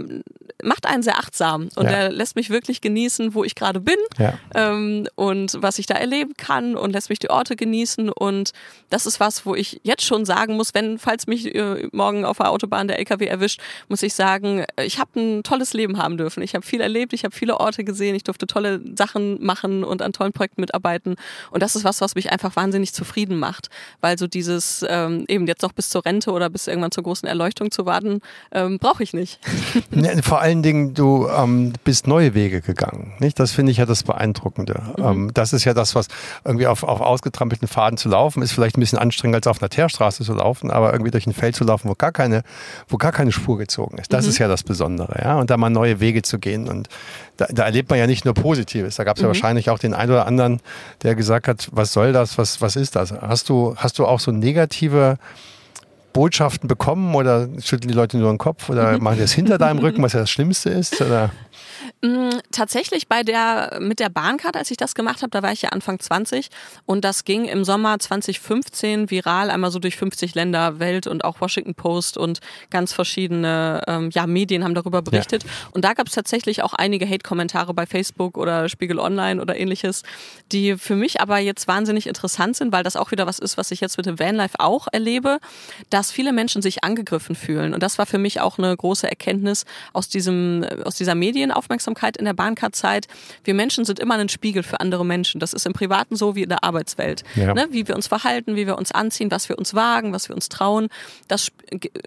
[0.63, 1.91] macht einen sehr achtsam und ja.
[1.91, 4.37] er lässt mich wirklich genießen, wo ich gerade bin ja.
[4.53, 8.51] ähm, und was ich da erleben kann und lässt mich die Orte genießen und
[8.89, 12.37] das ist was, wo ich jetzt schon sagen muss, wenn, falls mich äh, morgen auf
[12.37, 16.41] der Autobahn der LKW erwischt, muss ich sagen, ich habe ein tolles Leben haben dürfen.
[16.41, 20.01] Ich habe viel erlebt, ich habe viele Orte gesehen, ich durfte tolle Sachen machen und
[20.01, 21.15] an tollen Projekten mitarbeiten
[21.51, 23.69] und das ist was, was mich einfach wahnsinnig zufrieden macht,
[24.01, 27.27] weil so dieses ähm, eben jetzt noch bis zur Rente oder bis irgendwann zur großen
[27.27, 29.39] Erleuchtung zu warten, ähm, brauche ich nicht.
[29.91, 33.13] Ne, vor allen Dingen, du ähm, bist neue Wege gegangen.
[33.17, 33.39] Nicht?
[33.39, 34.79] Das finde ich ja das Beeindruckende.
[34.95, 35.03] Mhm.
[35.03, 36.07] Ähm, das ist ja das, was
[36.43, 39.69] irgendwie auf, auf ausgetrampelten Faden zu laufen, ist vielleicht ein bisschen anstrengender als auf einer
[39.69, 42.43] Teerstraße zu laufen, aber irgendwie durch ein Feld zu laufen, wo gar keine,
[42.87, 44.13] wo gar keine Spur gezogen ist.
[44.13, 44.29] Das mhm.
[44.29, 45.19] ist ja das Besondere.
[45.23, 45.39] Ja?
[45.39, 46.69] Und da mal neue Wege zu gehen.
[46.69, 46.89] Und
[47.37, 48.97] da, da erlebt man ja nicht nur Positives.
[48.97, 49.25] Da gab es mhm.
[49.25, 50.59] ja wahrscheinlich auch den einen oder anderen,
[51.01, 53.11] der gesagt hat, was soll das, was, was ist das?
[53.13, 55.17] Hast du, hast du auch so negative
[56.15, 59.03] Botschaften bekommen oder schütteln die Leute nur den Kopf oder mhm.
[59.03, 61.01] machen die das hinter deinem Rücken, was ja das Schlimmste ist?
[61.01, 61.29] Oder?
[62.01, 65.63] Mm, tatsächlich bei der mit der Bahncard, als ich das gemacht habe, da war ich
[65.63, 66.47] ja Anfang 20
[66.85, 71.41] und das ging im Sommer 2015 viral einmal so durch 50 Länder Welt und auch
[71.41, 75.49] Washington Post und ganz verschiedene ähm, ja, Medien haben darüber berichtet ja.
[75.71, 80.03] und da gab es tatsächlich auch einige Hate-Kommentare bei Facebook oder Spiegel Online oder ähnliches,
[80.51, 83.71] die für mich aber jetzt wahnsinnig interessant sind, weil das auch wieder was ist, was
[83.71, 85.39] ich jetzt mit dem Vanlife auch erlebe,
[85.89, 87.73] dass dass viele Menschen sich angegriffen fühlen.
[87.73, 91.84] Und das war für mich auch eine große Erkenntnis aus diesem, aus dieser Medienaufmerksamkeit
[92.17, 93.07] in der Bahncard-Zeit.
[93.43, 95.39] Wir Menschen sind immer ein Spiegel für andere Menschen.
[95.39, 97.23] Das ist im Privaten so wie in der Arbeitswelt.
[97.35, 97.53] Ja.
[97.53, 97.67] Ne?
[97.71, 100.49] Wie wir uns verhalten, wie wir uns anziehen, was wir uns wagen, was wir uns
[100.49, 100.87] trauen.
[101.27, 101.51] Das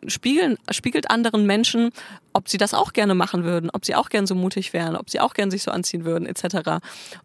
[0.07, 1.91] spiegeln, spiegelt anderen Menschen
[2.39, 5.11] ob sie das auch gerne machen würden, ob sie auch gern so mutig wären, ob
[5.11, 6.79] sie auch gern sich so anziehen würden, etc.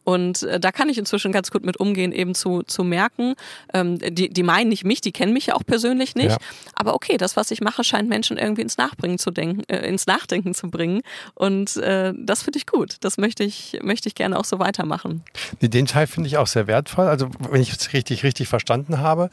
[0.03, 3.35] Und äh, da kann ich inzwischen ganz gut mit umgehen, eben zu, zu merken,
[3.73, 6.37] ähm, die, die meinen nicht mich, die kennen mich ja auch persönlich nicht, ja.
[6.73, 10.07] aber okay, das, was ich mache, scheint Menschen irgendwie ins Nachbringen zu denken, äh, ins
[10.07, 11.01] Nachdenken zu bringen.
[11.35, 12.97] Und äh, das finde ich gut.
[13.01, 15.23] Das möchte ich, möchte ich gerne auch so weitermachen.
[15.62, 17.08] Den Teil finde ich auch sehr wertvoll.
[17.08, 19.29] Also, wenn ich es richtig, richtig verstanden habe,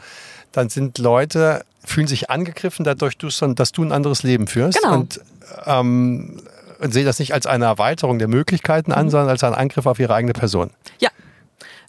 [0.53, 4.81] dann sind Leute, fühlen sich angegriffen dadurch, dass du ein anderes Leben führst.
[4.81, 4.95] Genau.
[4.95, 5.21] Und
[5.67, 6.41] ähm,
[6.81, 9.11] sehe das nicht als eine Erweiterung der Möglichkeiten an, mhm.
[9.11, 10.71] sondern als einen Angriff auf ihre eigene Person.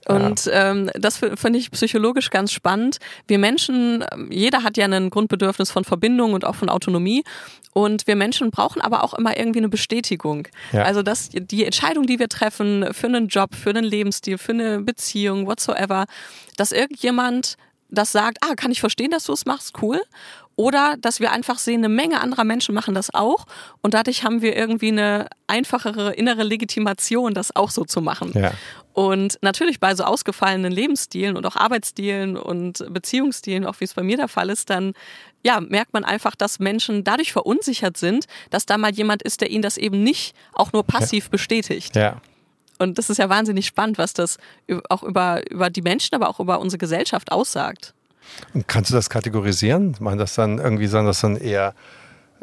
[0.08, 0.72] Und ja.
[0.72, 2.98] ähm, das finde ich psychologisch ganz spannend.
[3.28, 7.24] Wir Menschen, jeder hat ja ein Grundbedürfnis von Verbindung und auch von Autonomie.
[7.74, 10.48] Und wir Menschen brauchen aber auch immer irgendwie eine Bestätigung.
[10.72, 10.84] Ja.
[10.84, 14.82] Also dass die Entscheidung, die wir treffen für einen Job, für einen Lebensstil, für eine
[14.82, 16.06] Beziehung, whatsoever,
[16.58, 17.58] dass irgendjemand
[17.92, 20.02] das sagt, ah, kann ich verstehen, dass du es machst, cool.
[20.56, 23.46] Oder dass wir einfach sehen, eine Menge anderer Menschen machen das auch
[23.82, 28.32] und dadurch haben wir irgendwie eine einfachere innere Legitimation, das auch so zu machen.
[28.36, 28.52] Ja.
[28.94, 34.04] Und natürlich bei so ausgefallenen Lebensstilen und auch Arbeitsstilen und Beziehungsstilen, auch wie es bei
[34.04, 34.94] mir der Fall ist, dann
[35.44, 39.50] ja, merkt man einfach, dass Menschen dadurch verunsichert sind, dass da mal jemand ist, der
[39.50, 41.30] ihnen das eben nicht auch nur passiv ja.
[41.32, 41.96] bestätigt.
[41.96, 42.22] Ja.
[42.78, 44.38] Und das ist ja wahnsinnig spannend, was das
[44.90, 47.94] auch über, über die Menschen, aber auch über unsere Gesellschaft aussagt.
[48.54, 49.96] Und kannst du das kategorisieren?
[50.00, 51.74] Meinen das dann irgendwie, sagen das dann eher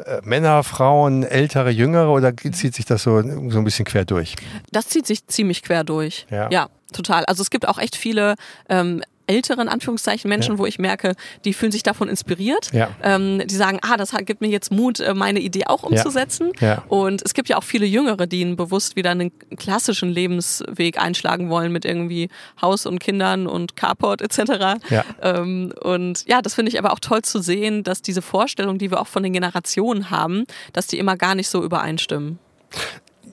[0.05, 4.35] äh, Männer, Frauen, ältere, jüngere oder zieht sich das so, so ein bisschen quer durch?
[4.71, 6.25] Das zieht sich ziemlich quer durch.
[6.29, 6.49] Ja.
[6.49, 7.25] ja total.
[7.25, 8.35] Also es gibt auch echt viele
[8.69, 10.57] ähm, älteren Anführungszeichen Menschen, ja.
[10.57, 11.15] wo ich merke,
[11.45, 12.71] die fühlen sich davon inspiriert.
[12.73, 12.89] Ja.
[13.03, 16.51] Ähm, die sagen, ah, das gibt mir jetzt Mut, äh, meine Idee auch umzusetzen.
[16.59, 16.83] Ja.
[16.87, 21.71] Und es gibt ja auch viele Jüngere, die bewusst wieder einen klassischen Lebensweg einschlagen wollen
[21.71, 22.29] mit irgendwie
[22.61, 24.79] Haus und Kindern und Carport etc.
[25.21, 28.89] Ähm, und ja, das finde ich aber auch toll zu sehen, dass diese Vorstellung, die
[28.89, 32.39] wir auch von den Generationen haben, dass die immer gar nicht so übereinstimmen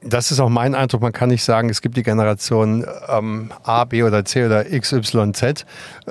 [0.09, 1.03] das ist auch mein Eindruck.
[1.03, 4.93] Man kann nicht sagen, es gibt die Generation ähm, A, B oder C oder X,
[4.93, 5.67] Y, Z.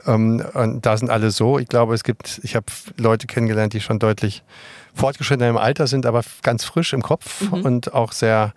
[0.06, 1.60] Ähm, und da sind alle so.
[1.60, 2.66] Ich glaube, es gibt, ich habe
[2.98, 4.44] Leute kennengelernt, die schon deutlich
[4.94, 7.62] fortgeschrittener im Alter sind, aber ganz frisch im Kopf mhm.
[7.64, 8.54] und auch sehr,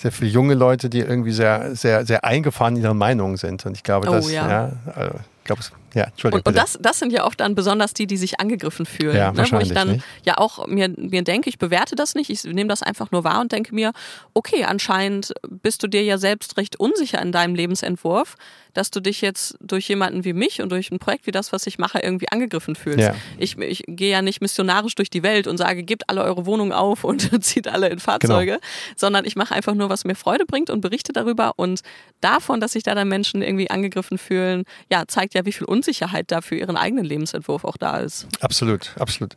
[0.00, 3.66] sehr viele junge Leute, die irgendwie sehr, sehr, sehr eingefahren in ihren Meinungen sind.
[3.66, 4.48] Und ich glaube, oh, dass, ja.
[4.48, 5.60] ja also, ich glaube,
[5.92, 6.40] ja, Entschuldigung.
[6.40, 9.14] Und, und das, das sind ja oft dann besonders die, die sich angegriffen fühlen.
[9.14, 9.44] Ja, ne?
[9.50, 10.04] Wo ich dann nicht?
[10.24, 13.42] ja auch mir, mir denke, ich bewerte das nicht, ich nehme das einfach nur wahr
[13.42, 13.92] und denke mir,
[14.32, 18.36] okay, anscheinend bist du dir ja selbst recht unsicher in deinem Lebensentwurf,
[18.74, 21.66] dass du dich jetzt durch jemanden wie mich und durch ein Projekt wie das, was
[21.66, 23.00] ich mache, irgendwie angegriffen fühlst.
[23.00, 23.14] Ja.
[23.38, 26.72] Ich, ich gehe ja nicht missionarisch durch die Welt und sage, gebt alle eure Wohnungen
[26.72, 28.64] auf und zieht alle in Fahrzeuge, genau.
[28.96, 31.80] sondern ich mache einfach nur, was mir Freude bringt und berichte darüber und
[32.20, 36.30] davon, dass sich da dann Menschen irgendwie angegriffen fühlen, ja, zeigt ja, wie viel Unsicherheit
[36.30, 38.26] da für ihren eigenen Lebensentwurf auch da ist.
[38.40, 39.36] Absolut, absolut.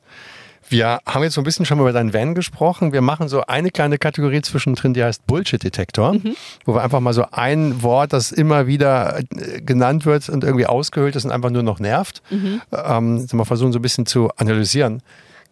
[0.70, 2.94] Wir haben jetzt so ein bisschen schon mal über deinen Van gesprochen.
[2.94, 6.36] Wir machen so eine kleine Kategorie zwischendrin, die heißt Bullshit-Detektor, mhm.
[6.66, 10.66] wo wir einfach mal so ein Wort, das immer wieder äh, genannt wird und irgendwie
[10.66, 12.62] ausgehöhlt ist und einfach nur noch nervt, mhm.
[12.72, 15.02] ähm, mal versuchen so ein bisschen zu analysieren.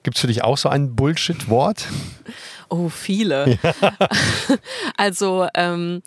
[0.04, 1.86] Gibt es für dich auch so ein Bullshit-Wort?
[2.70, 3.60] Oh, viele.
[3.62, 3.94] Ja.
[4.98, 6.02] also ähm,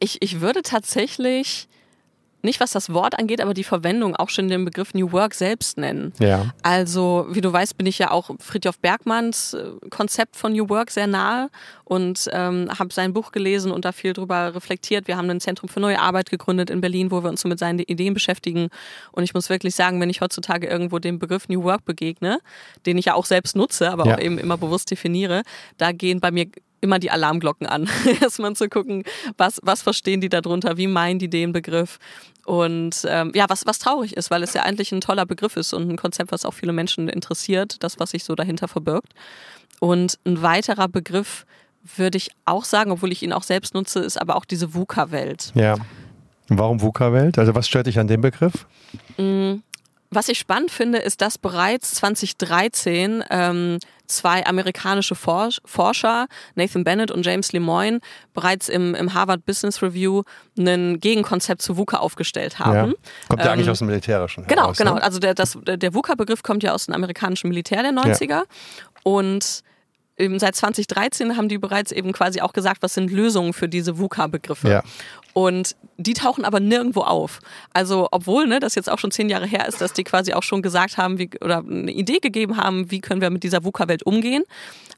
[0.00, 1.68] ich, ich würde tatsächlich
[2.42, 5.78] nicht was das Wort angeht, aber die Verwendung auch schon den Begriff New Work selbst
[5.78, 6.12] nennen.
[6.18, 6.52] Ja.
[6.62, 10.90] Also, wie du weißt, bin ich ja auch Friedhof Bergmanns äh, Konzept von New Work
[10.90, 11.50] sehr nahe
[11.84, 15.08] und ähm, habe sein Buch gelesen und da viel drüber reflektiert.
[15.08, 17.58] Wir haben ein Zentrum für neue Arbeit gegründet in Berlin, wo wir uns so mit
[17.58, 18.68] seinen Ideen beschäftigen.
[19.12, 22.40] Und ich muss wirklich sagen, wenn ich heutzutage irgendwo dem Begriff New Work begegne,
[22.86, 24.14] den ich ja auch selbst nutze, aber ja.
[24.14, 25.42] auch eben immer bewusst definiere,
[25.78, 26.46] da gehen bei mir
[26.80, 27.88] immer die Alarmglocken an.
[28.20, 29.04] Erstmal zu gucken,
[29.36, 31.98] was, was verstehen die darunter, wie meinen die den Begriff.
[32.44, 35.72] Und ähm, ja, was, was traurig ist, weil es ja eigentlich ein toller Begriff ist
[35.72, 39.12] und ein Konzept, was auch viele Menschen interessiert, das, was sich so dahinter verbirgt.
[39.80, 41.46] Und ein weiterer Begriff
[41.96, 45.52] würde ich auch sagen, obwohl ich ihn auch selbst nutze, ist aber auch diese VUCA-Welt.
[45.54, 45.76] Ja.
[46.48, 47.38] Warum VUCA-Welt?
[47.38, 48.66] Also was stört dich an dem Begriff?
[49.16, 49.56] Mm,
[50.10, 53.78] was ich spannend finde, ist, dass bereits 2013 ähm,
[54.10, 58.00] zwei amerikanische Forscher, Nathan Bennett und James Lemoyne,
[58.34, 60.22] bereits im, im Harvard Business Review
[60.58, 62.90] ein Gegenkonzept zu VUCA aufgestellt haben.
[62.90, 62.94] Ja.
[63.28, 64.46] Kommt ja ähm, eigentlich aus dem Militärischen.
[64.46, 64.94] Genau, heraus, genau.
[64.94, 65.02] Ne?
[65.02, 68.28] Also der, der VUCA-Begriff kommt ja aus dem amerikanischen Militär der 90er.
[68.28, 68.44] Ja.
[69.02, 69.62] Und
[70.20, 73.98] eben seit 2013 haben die bereits eben quasi auch gesagt, was sind Lösungen für diese
[73.98, 74.68] VUCA-Begriffe.
[74.68, 74.82] Ja.
[75.32, 77.38] Und die tauchen aber nirgendwo auf.
[77.72, 80.42] Also, obwohl ne, das jetzt auch schon zehn Jahre her ist, dass die quasi auch
[80.42, 84.02] schon gesagt haben, wie, oder eine Idee gegeben haben, wie können wir mit dieser VUCA-Welt
[84.02, 84.42] umgehen,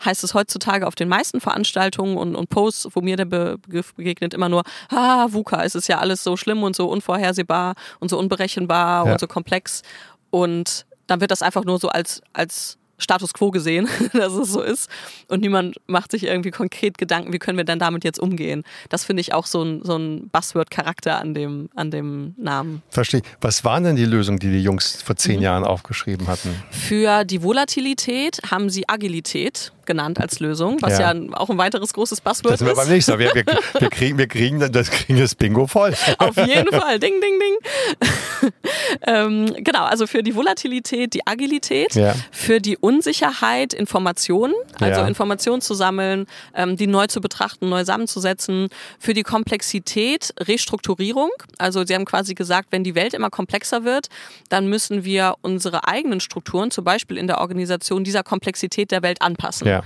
[0.05, 4.33] heißt es heutzutage auf den meisten Veranstaltungen und, und Posts, wo mir der Begriff begegnet,
[4.33, 8.19] immer nur, ah, VUCA, es ist ja alles so schlimm und so unvorhersehbar und so
[8.19, 9.13] unberechenbar Ja.
[9.13, 9.83] und so komplex.
[10.31, 14.63] Und dann wird das einfach nur so als, als Status quo gesehen, dass es so
[14.63, 14.89] ist.
[15.29, 18.65] Und niemand macht sich irgendwie konkret Gedanken, wie können wir denn damit jetzt umgehen.
[18.89, 22.83] Das finde ich auch so ein, so ein Buzzword-Charakter an dem, an dem Namen.
[22.91, 23.23] Verstehe.
[23.41, 25.43] Was waren denn die Lösungen, die die Jungs vor zehn Mhm.
[25.43, 26.55] Jahren aufgeschrieben hatten?
[26.71, 31.13] Für die Volatilität haben sie Agilität genannt als Lösung, was Ja.
[31.13, 32.79] ja, auch ein weiteres großes Buzzword Das sind wir ist.
[32.79, 33.19] beim nächsten Mal.
[33.19, 33.45] Wir, wir,
[33.81, 35.95] wir, kriegen, wir kriegen das, kriegen das Bingo voll.
[36.19, 36.99] Auf jeden Fall.
[36.99, 38.51] Ding, ding, ding.
[39.07, 42.15] ähm, genau, also für die Volatilität, die Agilität, Ja.
[42.31, 45.07] für die Unsicherheit, Informationen, also Ja.
[45.07, 48.69] Informationen zu sammeln, ähm, die neu zu betrachten, neu zusammenzusetzen,
[48.99, 51.31] für die Komplexität, Restrukturierung.
[51.59, 54.09] Also Sie haben quasi gesagt, wenn die Welt immer komplexer wird,
[54.49, 59.23] dann müssen wir unsere eigenen Strukturen, zum Beispiel in der Organisation, dieser Komplexität der Welt
[59.23, 59.67] anpassen.
[59.73, 59.83] Ja.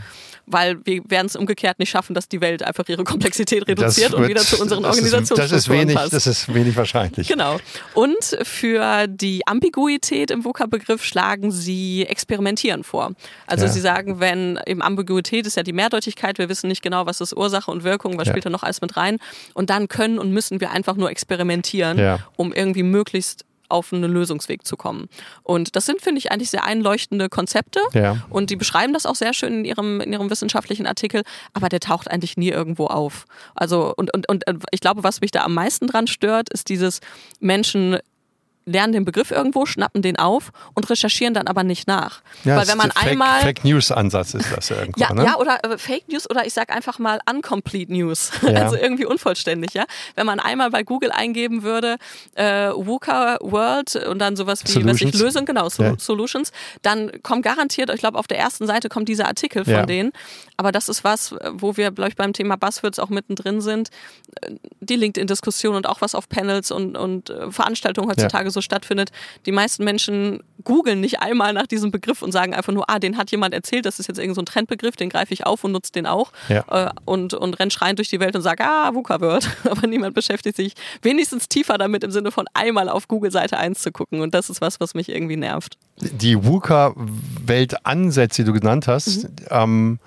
[0.49, 4.20] Weil wir werden es umgekehrt nicht schaffen, dass die Welt einfach ihre Komplexität reduziert und
[4.20, 6.12] wird- wieder zu unseren das ist wenig, passt.
[6.12, 7.27] Das ist wenig wahrscheinlich.
[7.27, 7.59] Genau.
[7.94, 13.11] Und für die Ambiguität im VUCA-Begriff schlagen sie Experimentieren vor.
[13.49, 13.72] Also Ja.
[13.72, 17.37] sie sagen, wenn eben Ambiguität ist ja die Mehrdeutigkeit, wir wissen nicht genau, was ist
[17.37, 18.33] Ursache und Wirkung, was Ja.
[18.33, 19.18] spielt da noch alles mit rein.
[19.53, 24.66] Und dann können und müssen wir einfach nur experimentieren, um irgendwie möglichst auf einen Lösungsweg
[24.66, 25.09] zu kommen.
[25.42, 27.81] Und das sind, finde ich, eigentlich sehr einleuchtende Konzepte.
[27.92, 28.24] Ja.
[28.31, 31.81] Und die beschreiben das auch sehr schön in ihrem, in ihrem wissenschaftlichen Artikel, aber der
[31.81, 33.26] taucht eigentlich nie irgendwo auf.
[33.55, 37.00] Also, und, und, und ich glaube, was mich da am meisten dran stört, ist dieses
[37.40, 37.98] Menschen
[38.66, 42.20] lernen den Begriff irgendwo, schnappen den auf und recherchieren dann aber nicht nach.
[42.44, 45.24] Ja, Weil wenn man Fake, einmal Fake News Ansatz ist das irgendwo, ja, ne?
[45.24, 48.31] ja, oder äh, Fake News oder ich sag einfach mal Uncomplete News.
[48.46, 48.62] Ja.
[48.62, 49.85] Also irgendwie unvollständig, ja.
[50.14, 51.96] Wenn man einmal bei Google eingeben würde,
[52.35, 55.20] äh, WUKA World und dann sowas wie was ich Solutions.
[55.20, 55.94] Lösung, genau, so, Ja.
[55.98, 56.52] Solutions,
[56.83, 59.87] dann kommt garantiert, ich glaube, auf der ersten Seite kommt dieser Artikel von Ja.
[59.87, 60.12] denen.
[60.57, 63.90] Aber das ist was, wo wir, glaube ich, beim Thema Buzzwords auch mittendrin sind.
[64.81, 69.11] Die LinkedIn-Diskussion und auch was auf Panels und, und äh, Veranstaltungen heutzutage so stattfindet.
[69.46, 73.16] Die meisten Menschen googeln nicht einmal nach diesem Begriff und sagen einfach nur, ah, den
[73.16, 75.72] hat jemand erzählt, das ist jetzt irgend so ein Trendbegriff, den greife ich auf und
[75.72, 76.33] nutze den auch.
[76.49, 76.64] Ja.
[76.70, 79.49] Äh, und, und rennt schreiend durch die Welt und sagt, ah, VUCA-Word.
[79.70, 83.81] Aber niemand beschäftigt sich wenigstens tiefer damit im Sinne von einmal auf Google Seite 1
[83.81, 84.20] zu gucken.
[84.20, 85.79] Und das ist was, was mich irgendwie nervt.
[86.01, 89.31] Die WUKA-Weltansätze, die du genannt hast, Mhm.
[89.51, 89.99] ähm,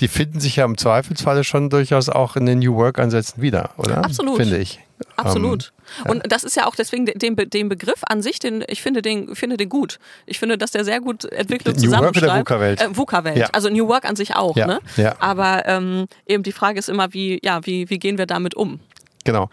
[0.00, 3.98] die finden sich ja im Zweifelsfalle schon durchaus auch in den New Work-Ansätzen wieder, oder?
[4.04, 4.36] Absolut.
[4.36, 4.80] Finde ich.
[5.16, 5.72] Absolut.
[6.04, 9.02] Ähm, Und das ist ja auch deswegen den, den Begriff an sich, den, ich finde
[9.02, 9.98] den, finde den gut.
[10.26, 12.38] Ich finde, dass der sehr gut entwickelt und New Work oder.
[12.38, 12.80] VUCA-Welt?
[12.82, 13.36] Äh, VUCA-Welt.
[13.36, 13.48] Ja.
[13.52, 14.56] Also New Work an sich auch.
[14.56, 14.80] Ja, Ne?
[14.96, 15.16] ja.
[15.18, 18.80] Aber ähm, eben die Frage ist immer, wie, ja, wie, wie gehen wir damit um?
[19.24, 19.50] Genau.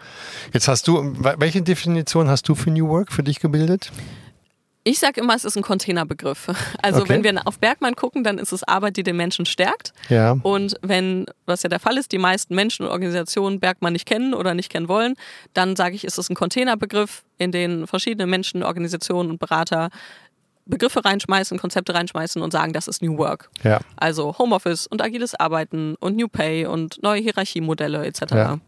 [0.52, 3.90] Jetzt hast du, welche Definition hast du für New Work für dich gebildet?
[4.84, 6.46] Ich sage immer, es ist ein Containerbegriff.
[6.82, 7.08] Also Okay.
[7.10, 9.92] wenn wir auf Bergmann gucken, dann ist es Arbeit, die den Menschen stärkt.
[10.08, 10.36] Ja.
[10.42, 14.32] Und wenn, was ja der Fall ist, die meisten Menschen und Organisationen Bergmann nicht kennen
[14.34, 15.14] oder nicht kennen wollen,
[15.54, 19.90] dann sage ich, ist es ein Containerbegriff, in den verschiedene Menschen, Organisationen und Berater
[20.66, 23.48] Begriffe reinschmeißen, Konzepte reinschmeißen und sagen, das ist New Work.
[23.62, 23.80] Ja.
[23.96, 28.20] Also Homeoffice und agiles Arbeiten und New Pay und neue Hierarchiemodelle etc.
[28.32, 28.58] Ja.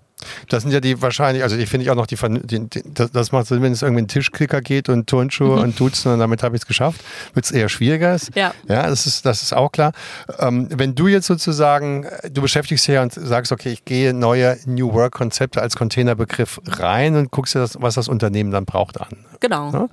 [0.49, 3.11] Das sind ja die wahrscheinlich, also ich finde ich auch noch die, die, die das,
[3.13, 6.43] das macht Sinn, wenn es irgendwie einen Tischklicker geht und Turnschuhe und Duzen und damit
[6.43, 7.01] habe ich es geschafft,
[7.35, 8.17] wird es eher schwieriger.
[8.35, 8.53] Ja.
[8.69, 9.93] ja das, ist, das ist auch klar.
[10.39, 14.15] Ähm, wenn du jetzt sozusagen, äh, du beschäftigst dich ja und sagst, okay, ich gehe
[14.15, 19.01] neue New Work-Konzepte als Containerbegriff rein und guckst dir, das, was das Unternehmen dann braucht,
[19.01, 19.09] an.
[19.41, 19.71] Genau.
[19.73, 19.89] Ja?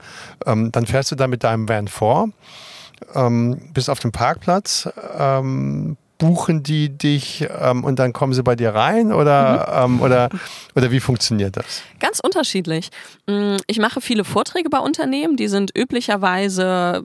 [0.46, 2.30] Ähm, dann fährst du da mit deinem Van vor,
[3.14, 8.56] ähm, bist auf dem Parkplatz, ähm, buchen die dich ähm, und dann kommen sie bei
[8.56, 10.30] dir rein oder, ähm, oder,
[10.76, 11.82] oder wie funktioniert das?
[12.00, 12.90] Ganz unterschiedlich.
[13.28, 17.04] Mm, Ich mache viele Vorträge bei Unternehmen, die sind üblicherweise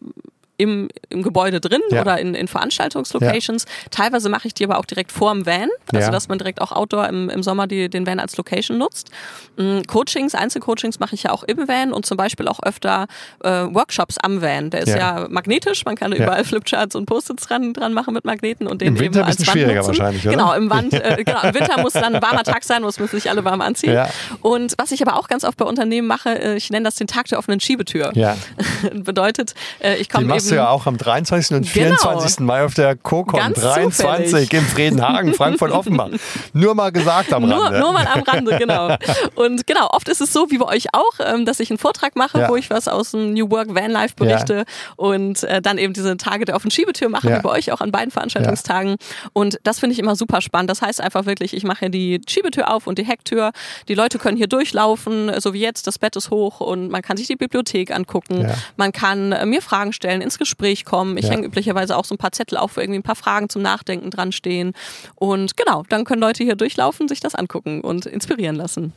[0.63, 2.03] im, im Gebäude drin Ja.
[2.03, 3.65] oder in, in Veranstaltungslocations.
[3.91, 6.11] Teilweise mache ich die aber auch direkt vorm Van, also Ja.
[6.11, 9.11] dass man direkt auch outdoor im, im Sommer die, den Van als Location nutzt.
[9.57, 13.07] Mm, Coachings, Einzelcoachings mache ich ja auch im Van und zum Beispiel auch öfter
[13.45, 14.71] äh, Workshops am Van.
[14.71, 15.21] Der ist Ja.
[15.21, 16.19] ja, magnetisch, man kann Ja.
[16.25, 19.39] überall Flipcharts und Post-its dran, dran machen mit Magneten und den Im Winter eben als
[19.41, 19.89] Wand schwieriger nutzen.
[19.89, 20.37] wahrscheinlich, oder?
[20.37, 23.17] Genau, im, Wand, äh, genau, im Winter muss dann ein warmer Tag sein, muss müssen
[23.17, 23.93] sich alle warm anziehen.
[23.95, 24.09] Ja.
[24.41, 27.07] Und was ich aber auch ganz oft bei Unternehmen mache, äh, ich nenne das den
[27.07, 28.13] Tag der offenen Schiebetür.
[28.15, 28.37] Ja.
[28.93, 31.57] Bedeutet, äh, ich komme du ja auch am 23.
[31.57, 32.37] und 24.
[32.37, 32.47] Genau.
[32.47, 34.53] Mai auf der CoCon 23 zufällig.
[34.53, 36.11] im Friedenhagen, Frankfurt-Offenbach.
[36.53, 37.71] Nur mal gesagt am Rande.
[37.71, 38.97] Nur, nur mal am Rande, genau.
[39.35, 42.17] Und genau, oft ist es so, wie bei euch auch, ähm, dass ich einen Vortrag
[42.17, 42.49] mache, ja.
[42.49, 44.65] wo ich was aus dem New Work Van Life berichte ja.
[44.97, 47.39] und äh, dann eben diese Tage der offenen Schiebetür mache, ja.
[47.39, 48.97] wie bei euch auch an beiden Veranstaltungstagen.
[49.33, 50.71] Und das finde ich immer super spannend.
[50.71, 53.53] Das heißt einfach wirklich, ich mache die Schiebetür auf und die Hecktür.
[53.89, 57.17] Die Leute können hier durchlaufen, so wie jetzt, das Bett ist hoch und man kann
[57.17, 58.47] sich die Bibliothek angucken.
[58.77, 61.17] Man kann äh, mir Fragen stellen, ins Gespräch kommen.
[61.17, 63.63] Ich hänge üblicherweise auch so ein paar Zettel auf, wo irgendwie ein paar Fragen zum
[63.63, 64.73] Nachdenken dran stehen.
[65.15, 68.93] Und genau, dann können Leute hier durchlaufen, sich das angucken und inspirieren lassen.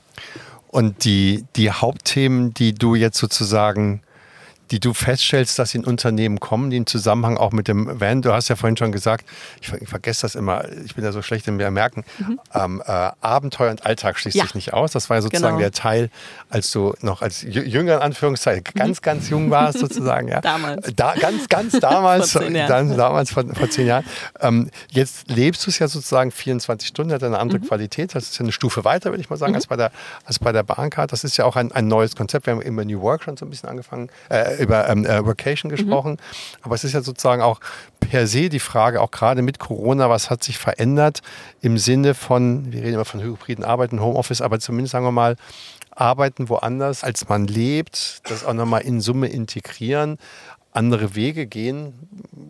[0.67, 4.01] Und die, die Hauptthemen, die du jetzt sozusagen
[4.71, 8.33] die du feststellst, dass in Unternehmen kommen, die im Zusammenhang auch mit dem Van, du
[8.33, 9.25] hast ja vorhin schon gesagt,
[9.61, 12.39] ich, ich vergesse das immer, ich bin ja so schlecht im Merken, mhm.
[12.53, 14.43] ähm, äh, Abenteuer und Alltag schließt ja.
[14.43, 14.91] sich nicht aus.
[14.91, 15.69] Das war ja sozusagen genau.
[15.69, 16.09] der Teil,
[16.49, 20.27] als du noch als jünger in Anführungszeichen ganz, ganz jung warst sozusagen.
[20.27, 20.41] Ja.
[20.41, 20.91] damals.
[20.95, 24.05] Da, ganz, ganz damals, vor dann, damals vor, vor zehn Jahren.
[24.39, 27.67] Ähm, jetzt lebst du es ja sozusagen 24 Stunden, hat eine andere mhm.
[27.67, 28.15] Qualität.
[28.15, 29.57] Das ist ja eine Stufe weiter, würde ich mal sagen, mhm.
[29.57, 29.91] als bei der,
[30.25, 31.11] als bei der Bahncard.
[31.11, 32.47] Das ist ja auch ein, ein neues Konzept.
[32.47, 35.71] Wir haben immer New Work schon so ein bisschen angefangen, äh, über ähm, äh, Vacation
[35.71, 35.75] mhm.
[35.75, 36.11] gesprochen.
[36.13, 36.57] Mhm.
[36.61, 37.59] Aber es ist ja sozusagen auch
[37.99, 41.21] per se die Frage, auch gerade mit Corona, was hat sich verändert
[41.61, 45.35] im Sinne von, wir reden immer von hybriden Arbeiten, Homeoffice, aber zumindest sagen wir mal,
[45.91, 50.17] arbeiten woanders, als man lebt, das auch nochmal in Summe integrieren,
[50.75, 51.93] andere Wege gehen.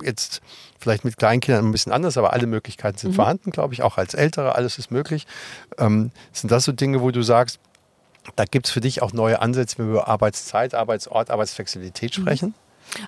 [0.04, 0.42] Jetzt
[0.80, 3.16] vielleicht mit Kleinkindern ein bisschen anders, aber alle Möglichkeiten sind mhm.
[3.16, 5.28] vorhanden, glaube ich, auch als Ältere, alles ist möglich.
[5.78, 7.60] Ähm, sind das so Dinge, wo du sagst,
[8.36, 12.54] da gibt es für dich auch neue Ansätze, wenn wir über Arbeitszeit, Arbeitsort, Arbeitsflexibilität mhm.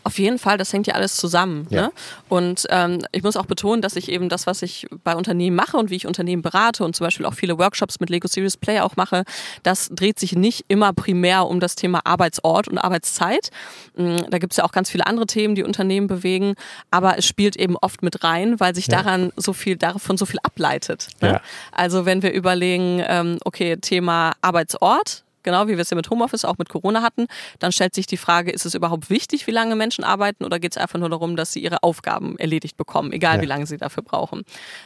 [0.03, 1.67] Auf jeden Fall, das hängt ja alles zusammen.
[1.69, 1.83] Ja.
[1.83, 1.91] Ne?
[2.29, 5.77] Und ähm, ich muss auch betonen, dass ich eben das, was ich bei Unternehmen mache
[5.77, 8.81] und wie ich Unternehmen berate und zum Beispiel auch viele Workshops mit Lego Series Play
[8.81, 9.23] auch mache,
[9.63, 13.49] das dreht sich nicht immer primär um das Thema Arbeitsort und Arbeitszeit.
[13.95, 16.55] Mm, da gibt es ja auch ganz viele andere Themen, die Unternehmen bewegen,
[16.91, 19.01] aber es spielt eben oft mit rein, weil sich ja.
[19.01, 21.07] daran so viel, davon so viel ableitet.
[21.21, 21.33] Ne?
[21.33, 21.41] Ja.
[21.71, 26.43] Also wenn wir überlegen, ähm, okay, Thema Arbeitsort, genau wie wir es ja mit Homeoffice
[26.43, 27.27] auch mit Corona hatten,
[27.59, 30.73] dann stellt sich die Frage, ist es überhaupt wichtig, wie lange Menschen arbeiten oder geht
[30.73, 33.41] es einfach nur darum, dass sie ihre Aufgaben erledigt bekommen, egal ja.
[33.43, 34.43] wie lange sie dafür brauchen.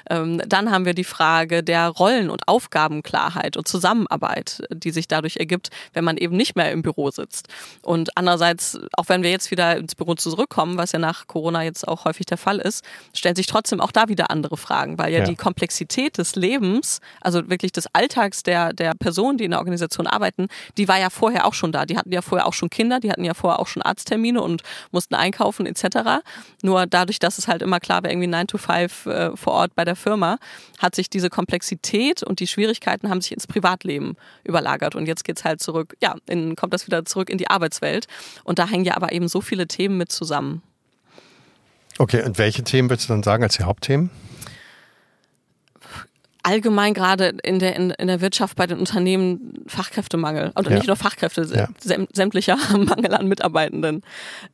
[0.07, 5.37] Ähm, dann haben wir die Frage der Rollen- und Aufgabenklarheit und Zusammenarbeit, die sich dadurch
[5.37, 7.47] ergibt, wenn man eben nicht mehr im Büro sitzt.
[7.81, 11.87] Und andererseits, auch wenn wir jetzt wieder ins Büro zurückkommen, was ja nach Corona jetzt
[11.87, 15.19] auch häufig der Fall ist, stellen sich trotzdem auch da wieder andere Fragen, weil ja,
[15.19, 15.25] ja.
[15.25, 20.05] die Komplexität des Lebens, also wirklich des Alltags der, der Personen, die in der Organisation
[20.05, 20.47] arbeiten,
[20.77, 21.85] die war ja vorher auch schon da.
[21.85, 24.63] Die hatten ja vorher auch schon Kinder, die hatten ja vorher auch schon Arzttermine und
[24.91, 26.21] mussten einkaufen etc.
[26.61, 29.75] Nur dadurch, dass es halt immer klar war, irgendwie 9 to 5 äh, vor Ort
[29.75, 30.37] bei der Firma,
[30.79, 34.95] hat sich diese Komplexität und die Schwierigkeiten haben sich ins Privatleben überlagert.
[34.95, 38.07] Und jetzt geht es halt zurück, ja, in, kommt das wieder zurück in die Arbeitswelt.
[38.43, 40.61] Und da hängen ja aber eben so viele Themen mit zusammen.
[41.97, 44.09] Okay, und welche Themen würdest du dann sagen als die Hauptthemen?
[46.43, 50.51] Allgemein gerade in der, in, in, der Wirtschaft bei den Unternehmen Fachkräftemangel.
[50.55, 50.75] Und ja.
[50.75, 51.67] nicht nur Fachkräfte, ja.
[52.13, 54.01] sämtlicher Mangel an Mitarbeitenden.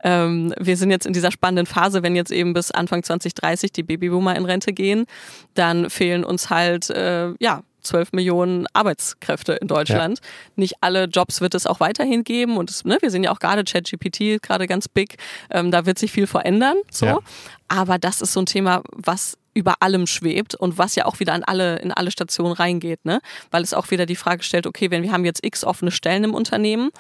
[0.04, 3.84] Ähm, wir sind jetzt in dieser spannenden Phase, wenn jetzt eben bis Anfang 2030 die
[3.84, 5.06] Babyboomer in Rente gehen,
[5.54, 10.19] dann fehlen uns halt, äh, ja, 12 Millionen Arbeitskräfte in Deutschland.
[10.19, 10.26] Ja.
[10.58, 13.39] Nicht alle Jobs wird es auch weiterhin geben und es, ne, wir sehen ja auch
[13.39, 15.17] gerade ChatGPT gerade ganz big.
[15.50, 16.76] Ähm, da wird sich viel verändern.
[16.91, 17.06] So.
[17.06, 17.19] Ja.
[17.67, 21.33] Aber das ist so ein Thema, was über allem schwebt und was ja auch wieder
[21.33, 23.19] an alle, in alle Stationen reingeht, ne?
[23.49, 26.23] Weil es auch wieder die Frage stellt, okay, wenn wir haben jetzt x offene Stellen
[26.23, 26.91] im Unternehmen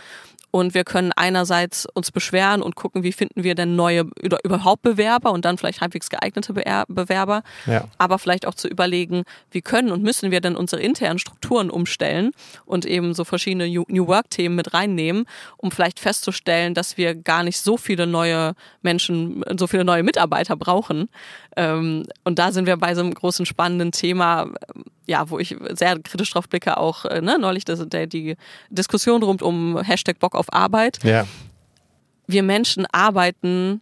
[0.57, 4.81] und wir können einerseits uns beschweren und gucken, wie finden wir denn neue oder überhaupt
[4.81, 7.43] Bewerber und dann vielleicht halbwegs geeignete Bewerber.
[7.67, 7.85] Ja.
[7.97, 12.31] Aber vielleicht auch zu überlegen, wie können und müssen wir denn unsere internen Strukturen umstellen
[12.65, 15.25] und eben so verschiedene New Work-Themen mit reinnehmen,
[15.57, 20.55] um vielleicht festzustellen, dass wir gar nicht so viele neue Menschen, so viele neue Mitarbeiter
[20.55, 21.09] brauchen.
[21.55, 24.47] Ähm, und da sind wir bei so einem großen spannenden Thema,
[25.07, 28.35] ja, wo ich sehr kritisch drauf blicke, auch äh, ne, neulich das, der, die
[28.69, 30.99] Diskussion rund um Hashtag Bock auf Arbeit.
[31.03, 31.25] Ja.
[32.27, 33.81] Wir Menschen arbeiten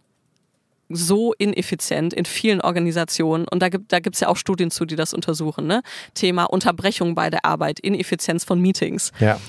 [0.88, 4.94] so ineffizient in vielen Organisationen und da gibt da gibt's ja auch Studien zu, die
[4.94, 5.66] das untersuchen.
[5.66, 5.82] Ne?
[6.14, 9.10] Thema Unterbrechung bei der Arbeit, Ineffizienz von Meetings.
[9.18, 9.40] Ja.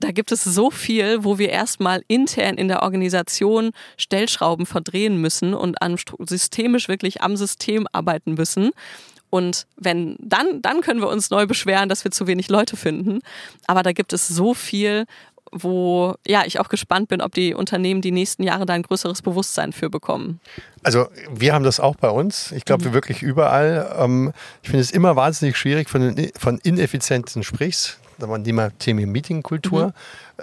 [0.00, 5.54] Da gibt es so viel, wo wir erstmal intern in der Organisation Stellschrauben verdrehen müssen
[5.54, 8.72] und an systemisch wirklich am System arbeiten müssen.
[9.32, 13.20] Und wenn, dann, dann können wir uns neu beschweren, dass wir zu wenig Leute finden.
[13.66, 15.06] Aber da gibt es so viel,
[15.50, 19.22] wo ja ich auch gespannt bin, ob die Unternehmen die nächsten Jahre da ein größeres
[19.22, 20.38] Bewusstsein für bekommen.
[20.82, 22.52] Also wir haben das auch bei uns.
[22.52, 22.88] Ich glaube, mhm.
[22.88, 23.96] wir wirklich überall.
[23.98, 28.00] Ähm, ich finde es immer wahnsinnig schwierig, von, von Ineffizienten sprichst.
[28.44, 29.86] Thema, Thema Meetingkultur.
[29.86, 29.92] Mhm.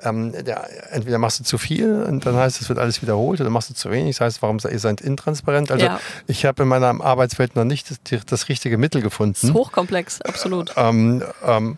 [0.03, 3.49] Ähm, der, entweder machst du zu viel und dann heißt es, wird alles wiederholt, oder
[3.49, 5.71] machst du zu wenig, das heißt, warum ihr seid intransparent.
[5.71, 5.99] Also ja.
[6.27, 9.33] ich habe in meiner Arbeitswelt noch nicht das, das richtige Mittel gefunden.
[9.33, 10.73] Das ist hochkomplex, absolut.
[10.77, 11.77] Ähm, ähm,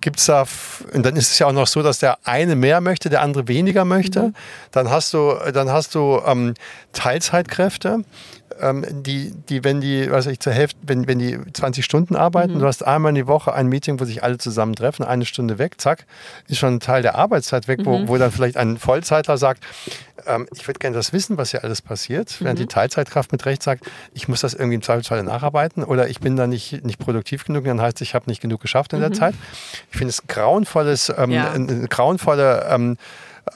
[0.00, 0.44] gibt es da,
[0.92, 3.48] und dann ist es ja auch noch so, dass der eine mehr möchte, der andere
[3.48, 4.22] weniger möchte.
[4.22, 4.34] Mhm.
[4.70, 6.54] Dann hast du, dann hast du ähm,
[6.92, 8.04] Teilzeitkräfte,
[8.60, 12.54] ähm, die, die, wenn die, was ich zur Hälfte, wenn, wenn die 20 Stunden arbeiten,
[12.54, 12.60] mhm.
[12.60, 15.58] du hast einmal in die Woche ein Meeting, wo sich alle zusammen treffen, eine Stunde
[15.58, 16.06] weg, zack,
[16.48, 17.86] ist schon ein Teil der Arbeitszeit weg, mhm.
[17.86, 19.62] wo, wo dann vielleicht ein Vollzeitler sagt,
[20.26, 22.64] ähm, ich würde gerne das wissen, was hier alles passiert, während mhm.
[22.64, 23.84] die Teilzeitkraft mit Recht sagt,
[24.14, 27.64] ich muss das irgendwie im Zweifelsfall nacharbeiten oder ich bin da nicht, nicht produktiv genug,
[27.64, 29.14] dann heißt es, ich habe nicht genug geschafft in der mhm.
[29.14, 29.34] Zeit.
[29.90, 31.52] Ich finde es grauenvolles, ähm, ja.
[31.52, 32.96] eine grauenvolle ähm,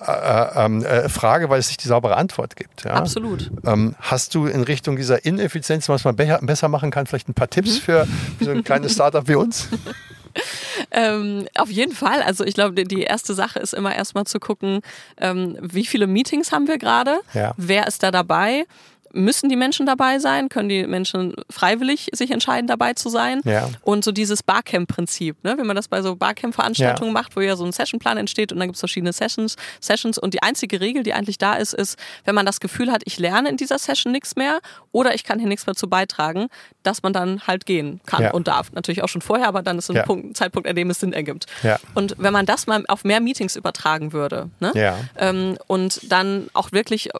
[0.01, 2.85] äh, äh, ähm, äh, Frage, weil es nicht die saubere Antwort gibt.
[2.85, 2.93] Ja?
[2.93, 3.51] Absolut.
[3.65, 7.35] Ähm, hast du in Richtung dieser Ineffizienz, was man be besser machen kann, vielleicht ein
[7.35, 7.83] paar Tipps mhm.
[7.83, 8.09] für,
[8.39, 9.69] für so ein kleines Startup wie uns?
[10.91, 12.23] ähm, auf jeden Fall.
[12.23, 14.81] Also ich glaube, die erste Sache ist immer erstmal zu gucken,
[15.19, 17.55] ähm, wie viele Meetings haben wir gerade, ja.
[17.57, 18.65] wer ist da dabei
[19.17, 20.49] müssen die Menschen dabei sein?
[20.49, 23.41] Können die Menschen freiwillig sich entscheiden, dabei zu sein?
[23.45, 23.69] Ja.
[23.83, 25.57] Und so dieses Barcamp-Prinzip, ne?
[25.59, 27.13] wenn man das bei so Barcamp-Veranstaltungen ja.
[27.13, 30.35] macht, wo ja so ein Sessionplan entsteht und dann gibt es verschiedene Sessions, Sessions und
[30.35, 33.49] die einzige Regel, die eigentlich da ist, ist, wenn man das Gefühl hat, ich lerne
[33.49, 34.61] in dieser Session nichts mehr
[34.93, 36.49] oder ich kann hier nichts mehr zu beitragen,
[36.83, 38.31] dass man dann halt gehen kann ja.
[38.33, 38.73] und darf.
[38.73, 41.13] Natürlich auch schon vorher, aber dann ist ein, Punkt, ein Zeitpunkt, an dem es Sinn
[41.13, 41.47] ergibt.
[41.95, 44.73] Und wenn man das mal auf mehr Meetings übertragen würde ne?
[45.17, 47.11] ähm, und dann auch wirklich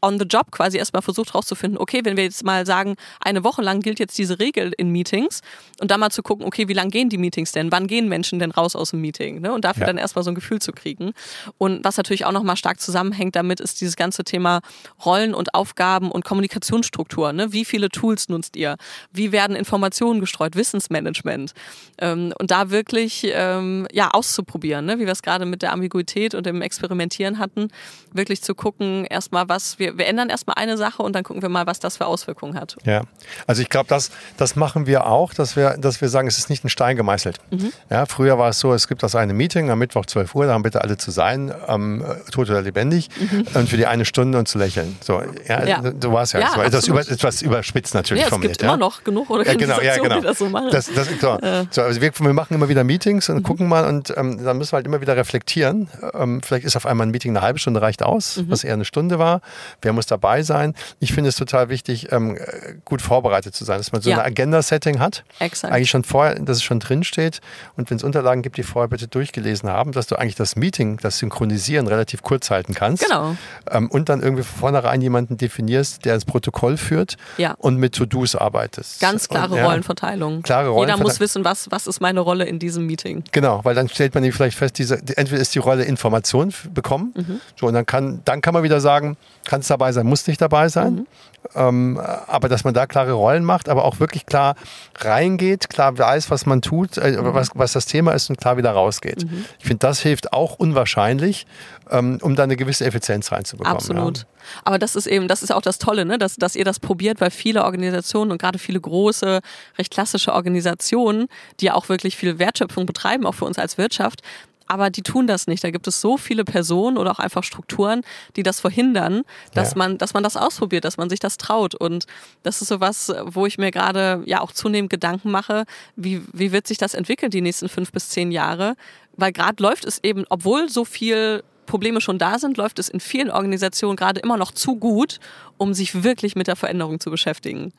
[0.00, 3.62] on the job quasi erstmal versucht herauszufinden, okay, wenn wir jetzt mal sagen, eine Woche
[3.62, 5.40] lang gilt jetzt diese Regel in Meetings
[5.80, 7.72] und dann mal zu gucken, okay, wie lang gehen die Meetings denn?
[7.72, 9.40] Wann gehen Menschen denn raus aus dem Meeting?
[9.40, 9.52] Ne?
[9.52, 9.86] Und dafür ja.
[9.88, 11.12] dann erstmal so ein Gefühl zu kriegen.
[11.58, 14.60] Und was natürlich auch nochmal stark zusammenhängt damit, ist dieses ganze Thema
[15.04, 17.32] Rollen und Aufgaben und Kommunikationsstruktur.
[17.32, 17.52] Ne?
[17.52, 18.76] Wie viele Tools nutzt ihr?
[19.12, 20.54] Wie werden Informationen gestreut?
[20.54, 21.52] Wissensmanagement.
[21.98, 24.98] Ähm, und da wirklich ähm, ja, auszuprobieren, ne?
[24.98, 27.68] wie wir es gerade mit der Ambiguität und dem Experimentieren hatten,
[28.12, 31.42] wirklich zu gucken, erstmal, was wir wir, wir ändern erstmal eine Sache und dann gucken
[31.42, 32.76] wir mal, was das für Auswirkungen hat.
[32.84, 33.02] Ja,
[33.46, 36.50] also ich glaube, das, das machen wir auch, dass wir, dass wir sagen, es ist
[36.50, 37.38] nicht ein Stein gemeißelt.
[37.50, 37.72] Mhm.
[37.90, 40.52] Ja, früher war es so, es gibt das eine Meeting am Mittwoch 12 Uhr, da
[40.52, 43.46] haben bitte alle zu sein, ähm, tot oder lebendig, mhm.
[43.54, 44.96] und für die eine Stunde und zu lächeln.
[45.00, 45.82] So, ja, ja.
[46.00, 46.40] so war es ja.
[46.40, 49.94] ja so, etwas, über, etwas überspitzt natürlich ja, es gibt immer noch genug Organisationen, ja,
[49.94, 50.20] genau, ja, genau.
[50.20, 50.68] die das so machen.
[50.70, 51.38] Das, das, so.
[51.70, 53.42] so also wir, wir, machen immer wieder Meetings und mhm.
[53.42, 55.88] gucken mal und ähm, dann müssen wir halt immer wieder reflektieren.
[56.14, 58.50] Ähm, vielleicht ist auf einmal ein Meeting eine halbe Stunde reicht aus, mhm.
[58.50, 59.40] was eher eine Stunde war.
[59.82, 60.74] Wer muss dabei sein?
[61.00, 62.38] Ich finde es total wichtig, ähm,
[62.84, 64.18] gut vorbereitet zu sein, dass man so ja.
[64.18, 65.24] ein Agenda-Setting hat.
[65.38, 65.72] Exakt.
[65.72, 67.40] Eigentlich schon vorher, dass es schon drin steht.
[67.76, 70.98] Und wenn es Unterlagen gibt, die vorher bitte durchgelesen haben, dass du eigentlich das Meeting,
[70.98, 73.04] das Synchronisieren relativ kurz halten kannst.
[73.04, 73.36] Genau.
[73.70, 77.54] Ähm, und dann irgendwie von vornherein jemanden definierst, der das Protokoll führt ja.
[77.58, 79.00] und mit To-Dos arbeitest.
[79.00, 80.42] Ganz klare und, ja, Rollenverteilung.
[80.42, 80.98] Klare Rollenverteilung.
[80.98, 83.24] Jeder muss wissen, was, was ist meine Rolle in diesem Meeting.
[83.32, 87.40] Genau, weil dann stellt man vielleicht fest, diese, entweder ist die Rolle Information bekommen, mhm.
[87.58, 89.16] so, und dann kann, dann kann man wieder sagen,
[89.46, 90.94] kannst dabei sein, musst nicht dabei sein.
[90.94, 91.06] Mhm.
[91.54, 94.56] Ähm, aber dass man da klare Rollen macht, aber auch wirklich klar
[94.98, 97.32] reingeht, klar weiß, was man tut, äh, mhm.
[97.32, 99.24] was, was das Thema ist und klar wieder rausgeht.
[99.24, 99.44] Mhm.
[99.58, 101.46] Ich finde, das hilft auch unwahrscheinlich,
[101.90, 103.76] ähm, um da eine gewisse Effizienz reinzubekommen.
[103.76, 104.18] Absolut.
[104.18, 104.24] Ja.
[104.64, 106.18] Aber das ist eben, das ist auch das Tolle, ne?
[106.18, 109.40] dass, dass ihr das probiert, weil viele Organisationen und gerade viele große,
[109.78, 111.28] recht klassische Organisationen,
[111.60, 114.22] die ja auch wirklich viel Wertschöpfung betreiben, auch für uns als Wirtschaft,
[114.68, 115.64] aber die tun das nicht.
[115.64, 118.02] Da gibt es so viele Personen oder auch einfach Strukturen,
[118.36, 119.22] die das verhindern,
[119.54, 119.78] dass ja.
[119.78, 121.74] man, dass man das ausprobiert, dass man sich das traut.
[121.74, 122.06] Und
[122.42, 125.64] das ist so was, wo ich mir gerade ja auch zunehmend Gedanken mache,
[125.96, 128.76] wie, wie wird sich das entwickeln die nächsten fünf bis zehn Jahre?
[129.16, 133.00] Weil gerade läuft es eben, obwohl so viel Probleme schon da sind, läuft es in
[133.00, 135.18] vielen Organisationen gerade immer noch zu gut,
[135.56, 137.72] um sich wirklich mit der Veränderung zu beschäftigen.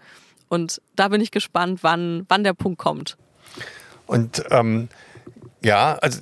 [0.48, 3.18] Und da bin ich gespannt, wann, wann der Punkt kommt.
[4.06, 4.90] Und ähm,
[5.62, 6.20] ja, also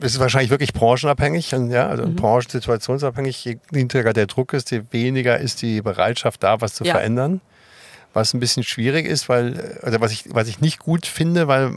[0.00, 2.16] es ist wahrscheinlich wirklich branchenabhängig, ja, also mhm.
[2.16, 3.44] branchensituationsabhängig.
[3.44, 6.94] Je niedriger der Druck ist, je weniger ist die Bereitschaft da, was zu ja.
[6.94, 7.40] verändern.
[8.14, 11.72] Was ein bisschen schwierig ist, weil, also was ich, was ich nicht gut finde, weil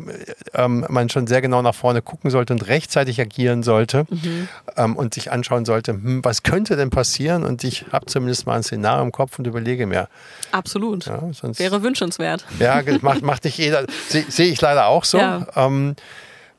[0.54, 4.48] ähm, man schon sehr genau nach vorne gucken sollte und rechtzeitig agieren sollte mhm.
[4.76, 7.44] ähm, und sich anschauen sollte, hm, was könnte denn passieren?
[7.44, 10.10] Und ich habe zumindest mal ein Szenario im Kopf und überlege mir.
[10.52, 11.08] Absolut.
[11.08, 11.24] Ja,
[11.58, 12.46] Wäre wünschenswert.
[12.60, 13.88] Ja, macht, macht nicht jeder.
[14.08, 15.18] Sehe seh ich leider auch so.
[15.18, 15.48] Ja.
[15.56, 15.96] Ähm,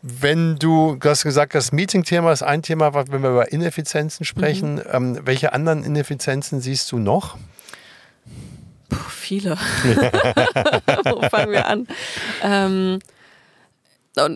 [0.09, 4.77] wenn du, du hast gesagt, das Meeting-Thema ist ein Thema, wenn wir über Ineffizienzen sprechen.
[4.77, 4.83] Mhm.
[4.91, 7.37] Ähm, welche anderen Ineffizienzen siehst du noch?
[8.89, 9.57] Puh, viele.
[11.05, 11.87] wo fangen wir an?
[12.43, 12.99] Ähm,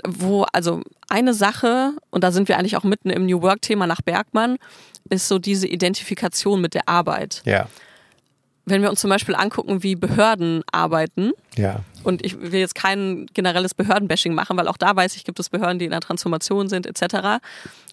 [0.07, 4.03] wo, also eine Sache, und da sind wir eigentlich auch mitten im New Work-Thema nach
[4.03, 4.59] Bergmann,
[5.11, 7.43] ist so diese Identifikation mit der Arbeit.
[7.45, 7.69] Ja.
[8.65, 13.27] Wenn wir uns zum Beispiel angucken, wie Behörden arbeiten, ja und ich will jetzt kein
[13.35, 16.69] generelles Behördenbashing machen, weil auch da weiß ich, gibt es Behörden, die in der Transformation
[16.69, 17.41] sind, etc.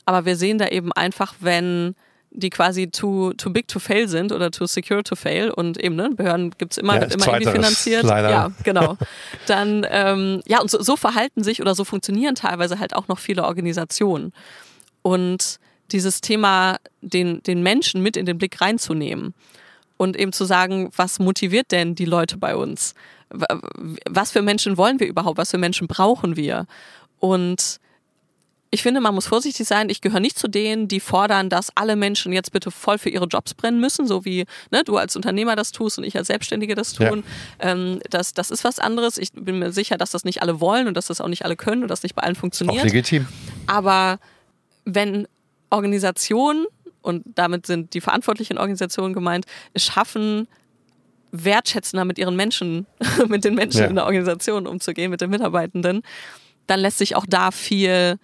[0.05, 1.95] Aber wir sehen da eben einfach, wenn
[2.31, 5.95] die quasi too, too big to fail sind oder too secure to fail und eben,
[5.95, 8.03] ne, Behörden gibt's immer, Ja, wird immer irgendwie finanziert.
[8.03, 8.29] leider.
[8.29, 8.97] Ja, genau.
[9.47, 13.19] Dann, ähm, ja, und so, so verhalten sich oder so funktionieren teilweise halt auch noch
[13.19, 14.31] viele Organisationen.
[15.01, 15.59] Und
[15.91, 19.33] dieses Thema, den, den Menschen mit in den Blick reinzunehmen
[19.97, 22.93] und eben zu sagen, was motiviert denn die Leute bei uns?
[23.29, 25.37] Was für Menschen wollen wir überhaupt?
[25.37, 26.65] Was für Menschen brauchen wir?
[27.19, 27.79] Und
[28.71, 29.89] ich finde, man muss vorsichtig sein.
[29.89, 33.25] Ich gehöre nicht zu denen, die fordern, dass alle Menschen jetzt bitte voll für ihre
[33.25, 36.75] Jobs brennen müssen, so wie ne, du als Unternehmer das tust und ich als Selbstständige
[36.75, 37.23] das tun.
[37.59, 39.17] Ähm, das, das ist was anderes.
[39.17, 41.55] Ich bin mir sicher, dass das nicht alle wollen und dass das auch nicht alle
[41.55, 42.83] können und dass das nicht bei allen Auch funktioniert.
[42.83, 43.27] legitim.
[43.65, 44.19] Aber
[44.85, 45.27] wenn
[45.71, 46.65] Organisationen,
[47.01, 50.47] und damit sind die verantwortlichen Organisationen gemeint, es schaffen,
[51.31, 52.85] wertschätzender mit ihren Menschen,
[53.27, 53.87] mit den Menschen Ja.
[53.87, 56.01] in der Organisation umzugehen, mit den Mitarbeitenden,
[56.67, 58.17] dann lässt sich auch da viel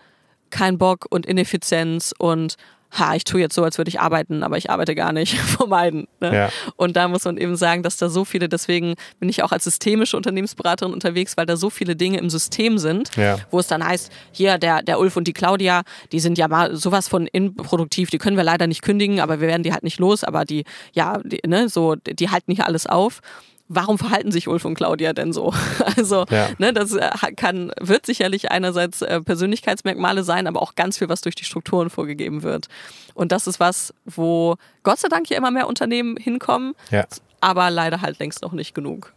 [0.49, 2.55] kein Bock und Ineffizienz und
[2.97, 6.07] ha, ich tue jetzt so, als würde ich arbeiten, aber ich arbeite gar nicht, vermeiden.
[6.21, 6.33] Ne?
[6.35, 6.49] Ja.
[6.77, 9.65] Und da muss man eben sagen, dass da so viele, deswegen bin ich auch als
[9.65, 13.37] systemische Unternehmensberaterin unterwegs, weil da so viele Dinge im System sind, Ja.
[13.51, 16.75] wo es dann heißt, hier, der, der Ulf und die Claudia, die sind ja mal
[16.75, 19.99] sowas von improduktiv, die können wir leider nicht kündigen, aber wir werden die halt nicht
[19.99, 23.21] los, aber die, ja, die, ne, so, die halten hier alles auf.
[23.67, 25.53] Warum verhalten sich Ulf und Claudia denn so?
[25.97, 26.49] Also, Ja.
[26.59, 31.21] ne, das äh, kann, wird sicherlich einerseits äh, Persönlichkeitsmerkmale sein, aber auch ganz viel, was
[31.21, 32.67] durch die Strukturen vorgegeben wird.
[33.15, 37.05] Und das ist was, wo Gott sei Dank hier immer mehr Unternehmen hinkommen, Ja.
[37.41, 39.13] aber leider halt längst noch nicht genug.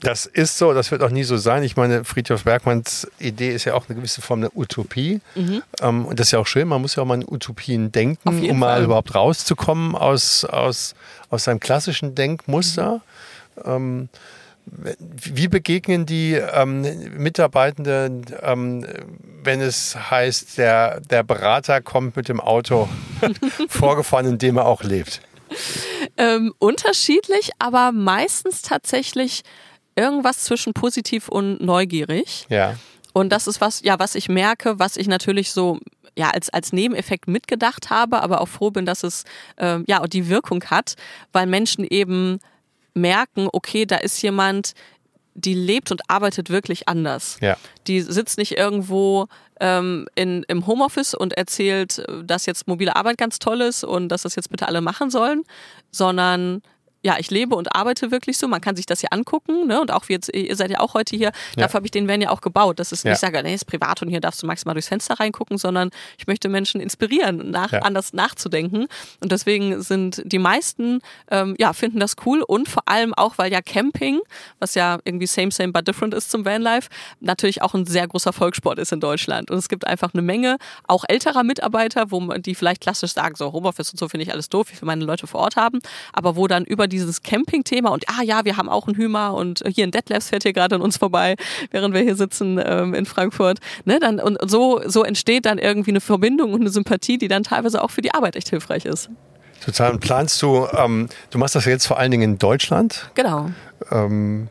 [0.00, 1.62] Das ist so, das wird auch nie so sein.
[1.62, 5.20] Ich meine, Friedhof Bergmanns Idee ist ja auch eine gewisse Form der Utopie.
[5.80, 8.28] Ähm, und das ist ja auch schön, man muss ja auch mal in Utopien denken,
[8.28, 8.84] um mal Fall.
[8.84, 10.96] überhaupt rauszukommen aus, aus,
[11.30, 13.00] aus seinem klassischen Denkmuster.
[13.64, 14.08] Ähm,
[14.66, 16.82] wie begegnen die ähm,
[17.16, 18.86] Mitarbeitenden, ähm,
[19.42, 22.88] wenn es heißt, der, der Berater kommt mit dem Auto
[23.68, 25.20] vorgefahren, in dem er auch lebt?
[26.16, 29.42] Ähm, unterschiedlich, aber meistens tatsächlich
[29.96, 32.46] irgendwas zwischen positiv und neugierig.
[32.48, 32.76] Ja.
[33.12, 35.78] Und das ist was, ja, was ich merke, was ich natürlich so
[36.16, 39.24] ja als als Nebeneffekt mitgedacht habe, aber auch froh bin, dass es
[39.58, 40.94] ähm, ja die Wirkung hat,
[41.32, 42.38] weil Menschen eben
[42.94, 44.74] merken, okay, da ist jemand,
[45.34, 47.38] die lebt und arbeitet wirklich anders.
[47.40, 47.56] Ja.
[47.86, 49.28] Die sitzt nicht irgendwo
[49.60, 54.08] ähm, in, im Homeoffice und erzählt, äh, dass jetzt mobile Arbeit ganz toll ist und
[54.08, 55.42] dass das jetzt bitte alle machen sollen,
[55.90, 56.62] sondern
[57.02, 58.48] ja, ich lebe und arbeite wirklich so.
[58.48, 59.80] Man kann sich das hier angucken, ne?
[59.80, 61.32] Und auch wie jetzt, ihr seid ja auch heute hier.
[61.56, 61.62] Ja.
[61.64, 62.78] Dafür habe ich den Van ja auch gebaut.
[62.78, 63.10] Das ist Ja.
[63.10, 65.90] nicht, ich sage, nee, ist privat und hier darfst du maximal durchs Fenster reingucken, sondern
[66.18, 67.80] ich möchte Menschen inspirieren, nach, Ja.
[67.80, 68.86] anders nachzudenken.
[69.20, 71.00] Und deswegen sind die meisten,
[71.30, 74.20] ähm, ja, finden das cool und vor allem auch, weil ja Camping,
[74.60, 76.88] was ja irgendwie same, same, but different ist zum Vanlife,
[77.20, 79.50] natürlich auch ein sehr großer Volkssport ist in Deutschland.
[79.50, 83.34] Und es gibt einfach eine Menge auch älterer Mitarbeiter, wo man, die vielleicht klassisch sagen,
[83.36, 85.80] so Homeoffice und so finde ich alles doof, ich will meine Leute vor Ort haben,
[86.12, 89.62] aber wo dann über dieses Camping-Thema und ah ja, wir haben auch einen Hümer und
[89.66, 91.36] hier ein Detlefs fährt hier gerade an uns vorbei,
[91.70, 95.90] während wir hier sitzen ähm, in Frankfurt, ne, dann und so so entsteht dann irgendwie
[95.90, 99.10] eine Verbindung und eine Sympathie, die dann teilweise auch für die Arbeit echt hilfreich ist.
[99.64, 99.92] Total.
[99.92, 103.10] Und planst du, ähm, du machst das jetzt vor allen Dingen in Deutschland.
[103.14, 103.50] Genau.
[103.90, 104.48] Ähm,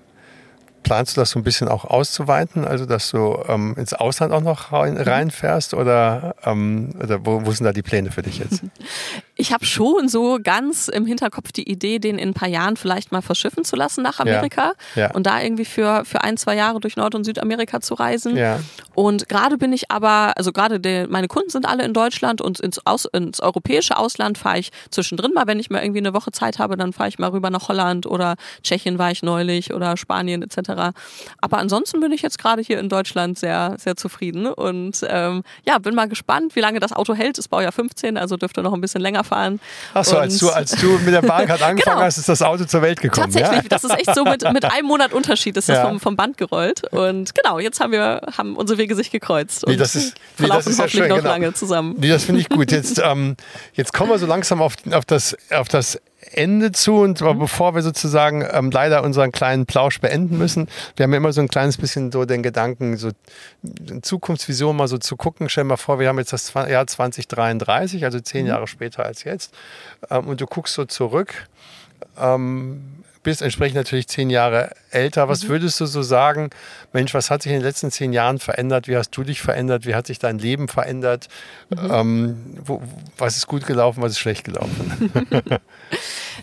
[0.83, 4.41] planst du das so ein bisschen auch auszuweiten, also dass du ähm, ins Ausland auch
[4.41, 8.61] noch rein, reinfährst oder, ähm, oder wo, wo sind da die Pläne für dich jetzt?
[9.37, 13.11] Ich habe schon so ganz im Hinterkopf die Idee, den in ein paar Jahren vielleicht
[13.11, 15.09] mal verschiffen zu lassen nach Amerika ja.
[15.13, 18.37] und da irgendwie für, für ein, zwei Jahre durch Nord- und Südamerika zu reisen.
[18.37, 18.59] Ja.
[19.01, 22.85] Und gerade bin ich aber, also gerade meine Kunden sind alle in Deutschland und ins,
[22.85, 26.59] Aus, ins europäische Ausland fahre ich zwischendrin mal, wenn ich mal irgendwie eine Woche Zeit
[26.59, 30.43] habe, dann fahre ich mal rüber nach Holland oder Tschechien war ich neulich oder Spanien
[30.43, 30.93] etc.
[31.39, 35.79] Aber ansonsten bin ich jetzt gerade hier in Deutschland sehr, sehr zufrieden und ähm, ja,
[35.79, 37.39] bin mal gespannt, wie lange das Auto hält.
[37.39, 39.59] Es Baujahr 15, also dürfte noch ein bisschen länger fahren.
[39.95, 42.05] Achso, als du, als du mit der Bahncard angefangen Genau.
[42.05, 43.31] hast, ist das Auto zur Welt gekommen.
[43.31, 43.67] Tatsächlich, ja?
[43.67, 45.87] das ist echt so mit, mit einem Monat Unterschied ist das Ja.
[45.87, 46.83] vom, vom Band gerollt.
[46.93, 50.47] Und genau, jetzt haben wir haben unsere Wege sich gekreuzt und Nee, das ist- nee,
[50.47, 51.29] das ist ja schön, noch genau.
[51.29, 51.95] lange zusammen.
[51.99, 52.71] Nee, das finde ich gut.
[52.71, 53.35] Jetzt, ähm,
[53.73, 55.99] jetzt kommen wir so langsam auf, auf, das, auf das
[56.33, 57.39] Ende zu und Mhm.
[57.39, 61.41] bevor wir sozusagen ähm, leider unseren kleinen Plausch beenden müssen, wir haben ja immer so
[61.41, 63.09] ein kleines bisschen so den Gedanken, so
[64.01, 65.49] Zukunftsvision mal so zu gucken.
[65.49, 68.23] Stell dir mal vor, wir haben jetzt das Jahr 2033, also Mhm.
[68.25, 69.53] zehn Jahre später als jetzt,
[70.09, 71.47] ähm, und du guckst so zurück.
[72.19, 72.81] Ähm,
[73.23, 75.25] bist entsprechend natürlich zehn Jahre älter.
[75.25, 75.29] Mhm.
[75.29, 76.49] Was würdest du so sagen,
[76.93, 78.87] Mensch, was hat sich in den letzten zehn Jahren verändert?
[78.87, 79.85] Wie hast du dich verändert?
[79.85, 81.27] Wie hat sich dein Leben verändert?
[81.69, 81.91] Mhm.
[81.91, 82.81] Ähm, wo,
[83.17, 85.11] was ist gut gelaufen, was ist schlecht gelaufen?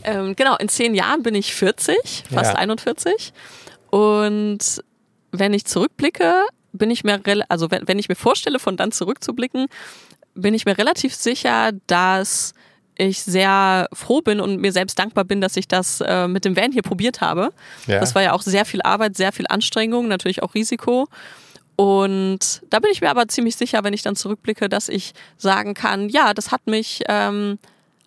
[0.05, 2.59] Ähm, genau, in zehn Jahren bin ich 40, fast Ja.
[2.59, 3.33] 41.
[3.91, 4.59] Und
[5.33, 9.66] wenn ich zurückblicke, bin ich mir, also wenn, wenn ich mir vorstelle, von dann zurückzublicken,
[10.35, 12.53] bin ich mir relativ sicher, dass
[12.99, 16.57] ich sehr froh bin und mir selbst dankbar bin, dass ich das äh, mit dem
[16.57, 17.53] Van hier probiert habe.
[17.87, 18.01] Ja.
[18.01, 21.09] Das war ja auch sehr viel Arbeit, sehr viel Anstrengung, natürlich auch Risiko.
[21.77, 25.75] Und da bin ich mir aber ziemlich sicher, wenn ich dann zurückblicke, dass ich sagen
[25.75, 27.59] kann, ja, das hat mich ähm,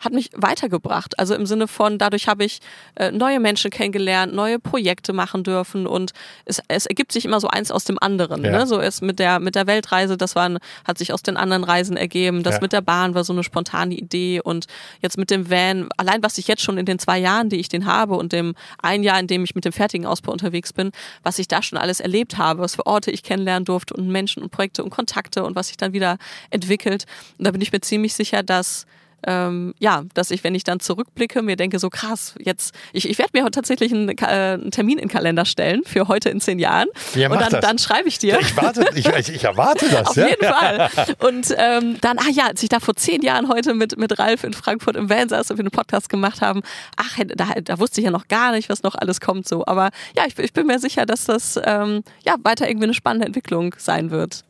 [0.02, 1.18] hat mich weitergebracht.
[1.20, 2.60] Also im Sinne von, dadurch habe ich
[2.96, 6.12] äh, neue Menschen kennengelernt, neue Projekte machen dürfen und
[6.46, 8.44] es, es ergibt sich immer so eins aus dem anderen.
[8.44, 8.52] Ja.
[8.52, 8.68] Ne?
[8.68, 10.52] So ist mit der, mit der Weltreise, das war,
[10.84, 12.44] hat sich aus den anderen Reisen ergeben.
[12.44, 12.62] Das ja.
[12.62, 14.66] mit der Bahn war so eine spontane Idee und
[15.02, 17.70] jetzt mit dem Van, allein was ich jetzt schon in den zwei Jahren, die ich
[17.70, 20.92] den habe und dem ein Jahr, in dem ich mit dem fertigen Ausbau unterwegs bin,
[21.22, 24.42] was ich da schon alles erlebt habe, was für Orte ich kennenlernen durfte und Menschen
[24.42, 26.18] und Projekte und Kontakte und was sich dann wieder
[26.50, 27.06] entwickelt.
[27.38, 28.88] Und da bin ich mir ziemlich sicher, dass
[29.28, 33.18] ähm, ja, dass ich, wenn ich dann zurückblicke, mir denke, so krass, jetzt, ich, ich
[33.18, 36.60] werde mir tatsächlich einen, äh, einen, Termin in den Kalender stellen für heute in zehn
[36.60, 36.88] Jahren.
[37.16, 38.40] Ja, und dann, dann schreibe ich dir.
[38.40, 40.08] Ich, warte, ich, ich erwarte das.
[40.08, 40.28] Auf ja?
[40.28, 40.90] jeden Fall.
[41.20, 44.44] Und ähm, dann, ah ja, als ich da vor zehn Jahren heute mit, mit Ralf
[44.44, 46.62] in Frankfurt im Van saß und wir einen Podcast gemacht haben,
[46.98, 49.66] ach, da, da wusste ich ja noch gar nicht, was noch alles kommt so.
[49.66, 53.28] Aber ja, ich, ich bin mir sicher, dass das ähm, ja, weiter irgendwie eine spannende
[53.28, 54.44] Entwicklung sein wird.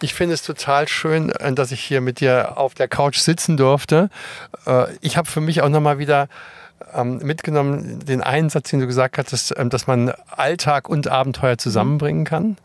[0.00, 3.56] Ich finde es total schön, äh, dass ich hier mit dir auf der Couch sitzen
[3.56, 4.10] durfte.
[4.66, 6.28] Äh, ich habe für mich auch nochmal wieder
[6.92, 11.58] ähm, mitgenommen den einen Satz, den du gesagt hattest, ähm, dass man Alltag und Abenteuer
[11.58, 12.56] zusammenbringen kann.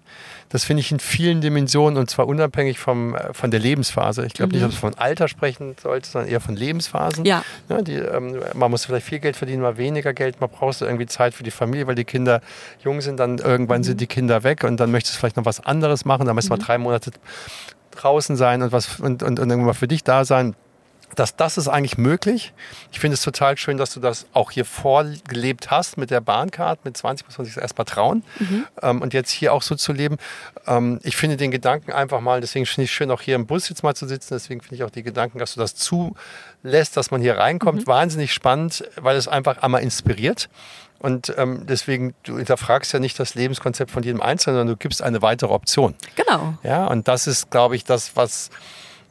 [0.50, 4.26] Das finde ich in vielen Dimensionen und zwar unabhängig vom, äh, von der Lebensphase.
[4.26, 4.62] Ich glaube mhm.
[4.62, 7.24] nicht, dass man von Alter sprechen sollte, sondern eher von Lebensphasen.
[7.24, 7.43] Ja.
[7.70, 10.41] ja die, ähm, man muss vielleicht viel Geld verdienen, mal weniger Geld.
[10.41, 12.41] Man braucht irgendwie Zeit für die Familie, weil die Kinder
[12.84, 13.20] jung sind.
[13.20, 13.86] Dann irgendwann mhm.
[13.86, 16.26] sind die Kinder weg und dann möchtest du vielleicht noch was anderes machen.
[16.26, 16.60] Dann möchtest du mhm.
[16.62, 17.12] mal drei Monate
[17.91, 20.56] draußen sein und, was, und, und, und irgendwann für dich da sein
[21.16, 22.53] dass das ist eigentlich möglich.
[22.91, 26.86] Ich finde es total schön, dass du das auch hier vorgelebt hast mit der Bahncard.
[26.86, 28.24] Mit 20 muss man sich erstmal trauen.
[28.39, 28.66] Mhm.
[28.82, 30.18] Ähm, und jetzt hier auch so zu leben.
[30.68, 33.45] Ähm, ich finde den Gedanken einfach mal, deswegen finde ich es schön, auch hier im
[33.45, 34.34] Bus jetzt mal zu sitzen.
[34.34, 37.88] Deswegen finde ich auch die Gedanken, dass du das zulässt, dass man hier reinkommt, mhm.
[37.88, 40.49] wahnsinnig spannend, weil es einfach einmal inspiriert.
[40.99, 45.01] Und ähm, deswegen, du hinterfragst ja nicht das Lebenskonzept von jedem Einzelnen, sondern du gibst
[45.01, 45.95] eine weitere Option.
[46.16, 46.55] Genau.
[46.64, 48.49] Ja, und das ist, glaube ich, das, was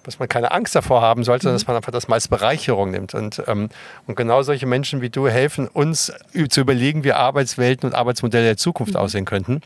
[0.02, 1.60] dass man keine Angst davor haben sollte, sondern mhm.
[1.60, 3.14] dass man einfach das mal als Bereicherung nimmt.
[3.14, 3.68] Und, ähm,
[4.06, 6.12] und genau solche Menschen wie du helfen uns
[6.48, 9.00] zu überlegen, wie Arbeitswelten und Arbeitsmodelle der Zukunft mhm.
[9.00, 9.60] aussehen könnten.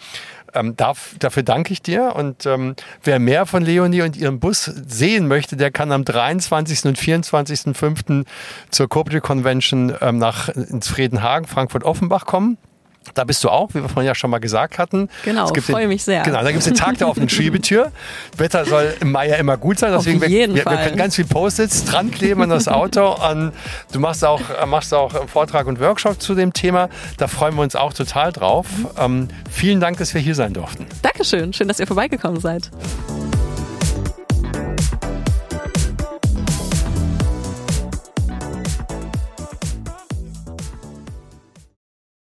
[0.55, 2.15] Ähm, darf, dafür danke ich dir.
[2.15, 6.85] Und ähm, wer mehr von Leonie und ihrem Bus sehen möchte, der kann am 23.
[6.85, 8.27] und 24.05.
[8.71, 12.59] zur Corporate Convention ähm, nach ins Friedenhagen, Frankfurt-Offenbach kommen.
[13.15, 15.09] Da bist du auch, wie wir vorhin ja schon mal gesagt hatten.
[15.25, 16.23] Genau, ich freue mich sehr.
[16.23, 17.93] Genau, da gibt es den Tag der offenen Schiebetür.
[18.37, 20.79] Wetter soll im Mai ja immer gut sein, deswegen Auf jeden wir, Fall.
[20.79, 23.11] wir können ganz viel Post-its dran kleben an das Auto.
[23.13, 23.53] An,
[23.93, 26.89] du machst auch, machst auch einen Vortrag und Workshop zu dem Thema.
[27.19, 28.67] Da freuen wir uns auch total drauf.
[28.99, 30.87] Ähm, vielen Dank, dass wir hier sein durften.
[31.03, 32.71] Dankeschön, schön, dass ihr vorbeigekommen seid.